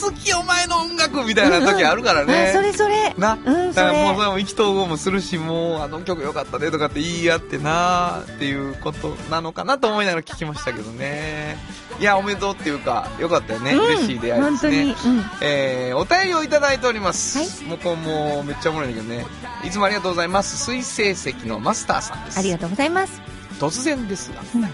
[0.00, 3.14] 好きお前の音楽みたいな時あるからね、あそれそれ。
[3.18, 11.58] な、うんそだからもうそれれも意気投合もするしもうあの曲良かったねとかって言い合ってなっていうことなのかなと思いながら聞きましたけどね
[12.00, 13.84] いやおめでとうっていうか良かったよね、うん。
[13.86, 14.84] 嬉しい出会いですね。
[14.84, 15.24] 本当に、うん。
[15.40, 17.68] えー、お便りをいただいております、はい。
[17.68, 19.26] もうこうもうめっちゃおもろいんだけどね。
[19.64, 20.56] いつもありがとうございます。
[20.58, 22.38] 水星石のマスターさんです。
[22.38, 23.20] ありがとうございます。
[23.58, 24.70] 突然ですがうん、うん、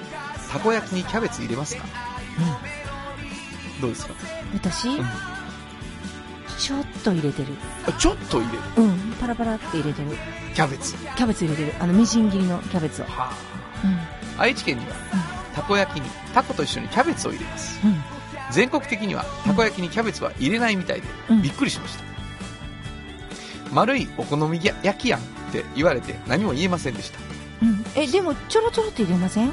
[0.53, 1.85] たこ焼きにキャベツ入れますか？
[3.81, 4.15] どうですか、
[4.55, 5.05] 私、ん。
[6.59, 7.49] ちょっと入れてる。
[7.89, 8.59] あちょっと入れる？
[8.77, 9.13] うん。
[9.21, 10.11] パラパラって入れてる。
[10.55, 10.95] キャベツ。
[10.95, 11.75] キャベツ入れてる。
[11.81, 13.07] あのみじん切りのキャベツを。
[13.07, 13.33] は
[13.83, 13.95] うん。
[13.95, 14.93] あ愛知県には？
[15.55, 17.81] たこ焼きにタコと一緒にキャベツを入れます。
[17.85, 17.97] うん。
[18.51, 21.43] 全国的にはたこ焼きにキャベツは入れないみたいで、うん。
[21.43, 22.05] びっくりしました。
[23.73, 27.19] 丸いお好み焼きやんって言われて何も言えませんでした。
[27.63, 27.85] うん。
[27.95, 29.53] えでもちょろちょろって入れません？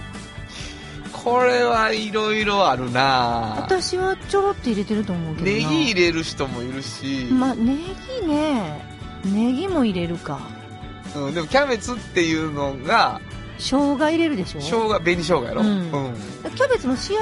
[1.12, 5.54] これはいろいろあるな私はちょろって入れてると思うけどな。
[5.54, 7.78] ネギ入れる人もいるし、まあネ
[8.22, 8.82] ギね。
[9.24, 10.40] ネギも入れるか。
[11.16, 13.22] うん、でもキャベツっていうのが
[13.62, 14.60] 生姜入れるでしょ？
[14.60, 15.90] 生姜紅生姜やろ、うん。
[16.56, 17.18] キャベツもシャ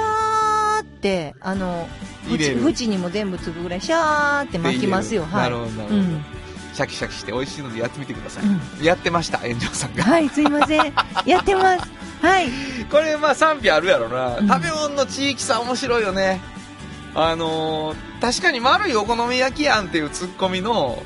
[0.80, 1.88] ーってあの
[2.30, 5.24] 縁にも全部つくぐらいシャーって巻きますよ。
[5.24, 5.44] はい。
[5.44, 6.26] なるほどなるほど、うん。
[6.74, 10.04] シャキシャキして美味しいのでやってみてください、うんやってました炎上さんが。
[10.04, 10.94] はいすいません。
[11.26, 11.90] やってます。
[12.22, 12.50] はい。
[12.90, 14.48] これまあ賛否あるやろな、うん。
[14.48, 16.40] 食べ物の地域差面白いよね。
[17.16, 21.02] あのー確かに丸いお好み焼きやんっていうツッコミの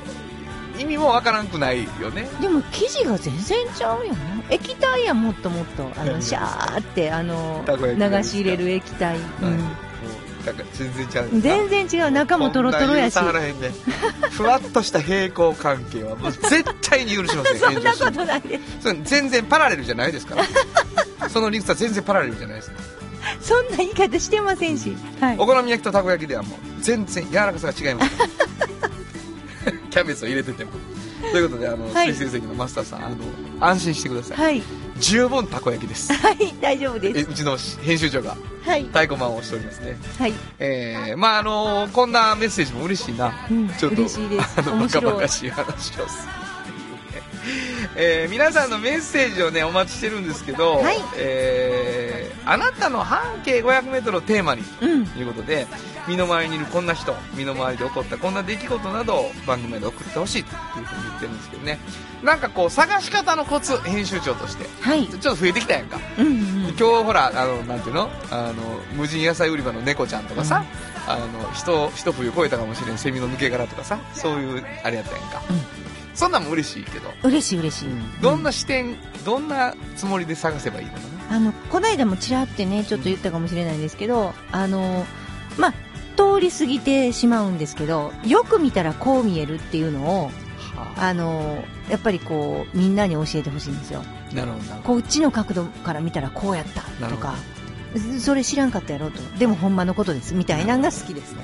[0.78, 2.28] 意味もわからんくないよね。
[2.40, 4.44] でも生地が全然ちゃうよね。
[4.50, 5.84] 液体やもっともっと。
[5.96, 12.10] あうんのシャーってあの流し入れる液体、うん、全然違う。
[12.10, 13.18] 中もトロトロやし。
[14.30, 17.58] ふわっとした平行関係はもう絶対に許しません。
[17.60, 18.94] そんなことないです。
[19.04, 20.44] 全然パラレルじゃないですから。
[21.30, 22.72] その理屈は全然パラレルじゃないです。
[23.40, 25.36] そんな言い方してませんし、はい。
[25.38, 28.10] お好み焼きとたこ焼きではもう全然柔らかさが違います
[29.90, 30.72] キャベツを入れてても
[31.32, 33.16] ということであの、はい水星石のマスターさんあの
[33.60, 34.62] 安心してください、はい
[34.98, 36.12] 十分たこ焼きです。
[36.14, 37.30] はい、大丈夫え、です。
[37.30, 38.84] うちの編集長がはい。
[38.84, 39.96] 太鼓判をしておりますね。
[40.18, 40.32] はい。
[40.58, 43.32] えー、まああのこんなメッセージも嬉しいな。
[43.50, 45.66] うんちょっと、嬉しいです あの、バカバカしい話
[46.00, 46.43] をする。
[47.96, 55.06] えー、皆さんのメッセージをね、お待ちしてるんですけど、はいえー、あなたの半径500メートルをテーマに、うん。
[55.06, 55.66] ということで、
[56.08, 61.78] 身の回りにいるこんな人、身の回りで起こったこんな出来事などを番組まで送ってほしいというふうに言ってるんですけどね。
[62.22, 64.66] なんかこう、探し方のコツ、編集長として。
[64.80, 65.06] はい。
[65.06, 65.98] ちょっと増えてきたやんか。
[66.18, 66.74] うんうん。
[66.78, 68.10] 今日ほら、あの、なんていうの？
[68.30, 68.52] あの、
[68.94, 70.64] 無人野菜売り場の猫ちゃんとかさ、
[71.06, 75.42] あの、人、一冬越えたかもしれんセミの抜け殻とかさ、そういう、あれやったやんか。
[75.50, 75.52] う
[75.90, 77.88] んそんなんも嬉しいけど、嬉しい嬉しい。
[78.22, 80.98] どんな視点、どんなつもりで探せばいいのか
[81.30, 81.36] な？
[81.36, 85.04] あの、こないだもちらってね、ちょっと言ったかもしれないんですけど、あの、
[85.58, 85.72] まあ、
[86.16, 90.30] 通り過ぎてしまうんですけど、よく見たらこう見えるっていうのを、
[90.76, 94.02] はあの、やっぱりこう、みんなに教えてほしいんですよ。
[94.04, 94.76] あ、なるほどな。
[94.82, 97.34] こっちの角度から見たらこうやったとか、
[98.20, 99.20] それ知らんかったやろと。
[99.38, 100.34] でもほんまのことです。
[100.34, 101.42] みたいなのが好きですね。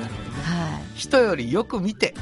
[0.00, 0.42] なるほどね。
[0.42, 2.14] は人よりよく見て、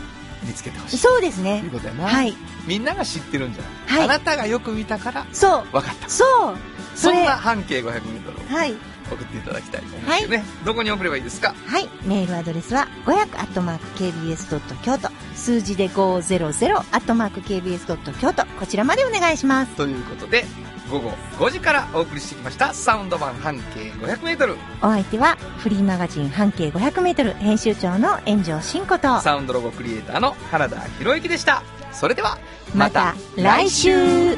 [0.47, 0.97] 見つけてほしい。
[0.97, 0.99] い。
[0.99, 1.73] そうですねという。
[1.73, 2.07] ことやな。
[2.07, 2.35] はい。
[2.67, 5.67] みんなが知ってるんじゃない、はいあなたがよく見たから、そう。
[5.73, 6.09] 分かった。
[6.09, 6.57] そう。
[6.95, 8.77] そんなは半径500メートルをい。
[9.11, 10.45] 送っていただきたいと思うんですけどね。
[10.65, 11.55] どこに送ればいいですか？
[11.67, 11.89] はい。
[12.05, 14.61] メールアドレスは、500-kbs.
[14.83, 15.11] 京都。
[15.35, 17.97] 数字で 500-kbs.
[18.21, 18.45] 京都。
[18.59, 19.77] こちらまでお願いします。
[19.77, 20.45] ということで、
[20.91, 24.57] 午後5時からお送りしてきました、サウンド版半径500メートル。
[24.83, 31.63] お相手は、フリーマガジン半径500メートル編集長の炎上真子と、サウンドロゴクリエイターの原田博之でした。
[31.93, 32.39] それでは、
[32.75, 34.37] また来週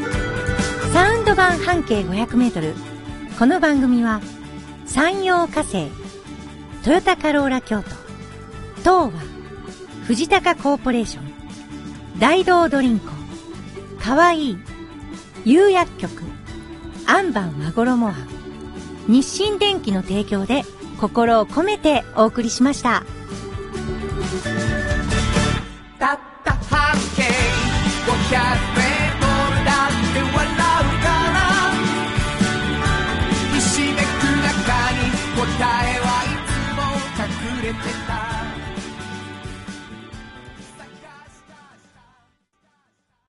[0.93, 2.75] サウンド版半径500メートル。
[3.39, 4.21] この番組は、
[4.89, 5.89] 山陽火星、
[6.83, 7.89] トヨタカローラ京都、
[8.79, 9.11] 東和、
[10.07, 13.11] 藤高コーポレーション、大道ドリンク、
[14.03, 14.59] かわいい、
[15.45, 16.23] 釉薬局、
[17.07, 18.15] アンバン和衣ア、
[19.09, 20.65] 日清電機の提供で
[20.99, 23.05] 心を込めてお送りしました。
[25.99, 27.23] たった半径
[28.35, 28.68] 500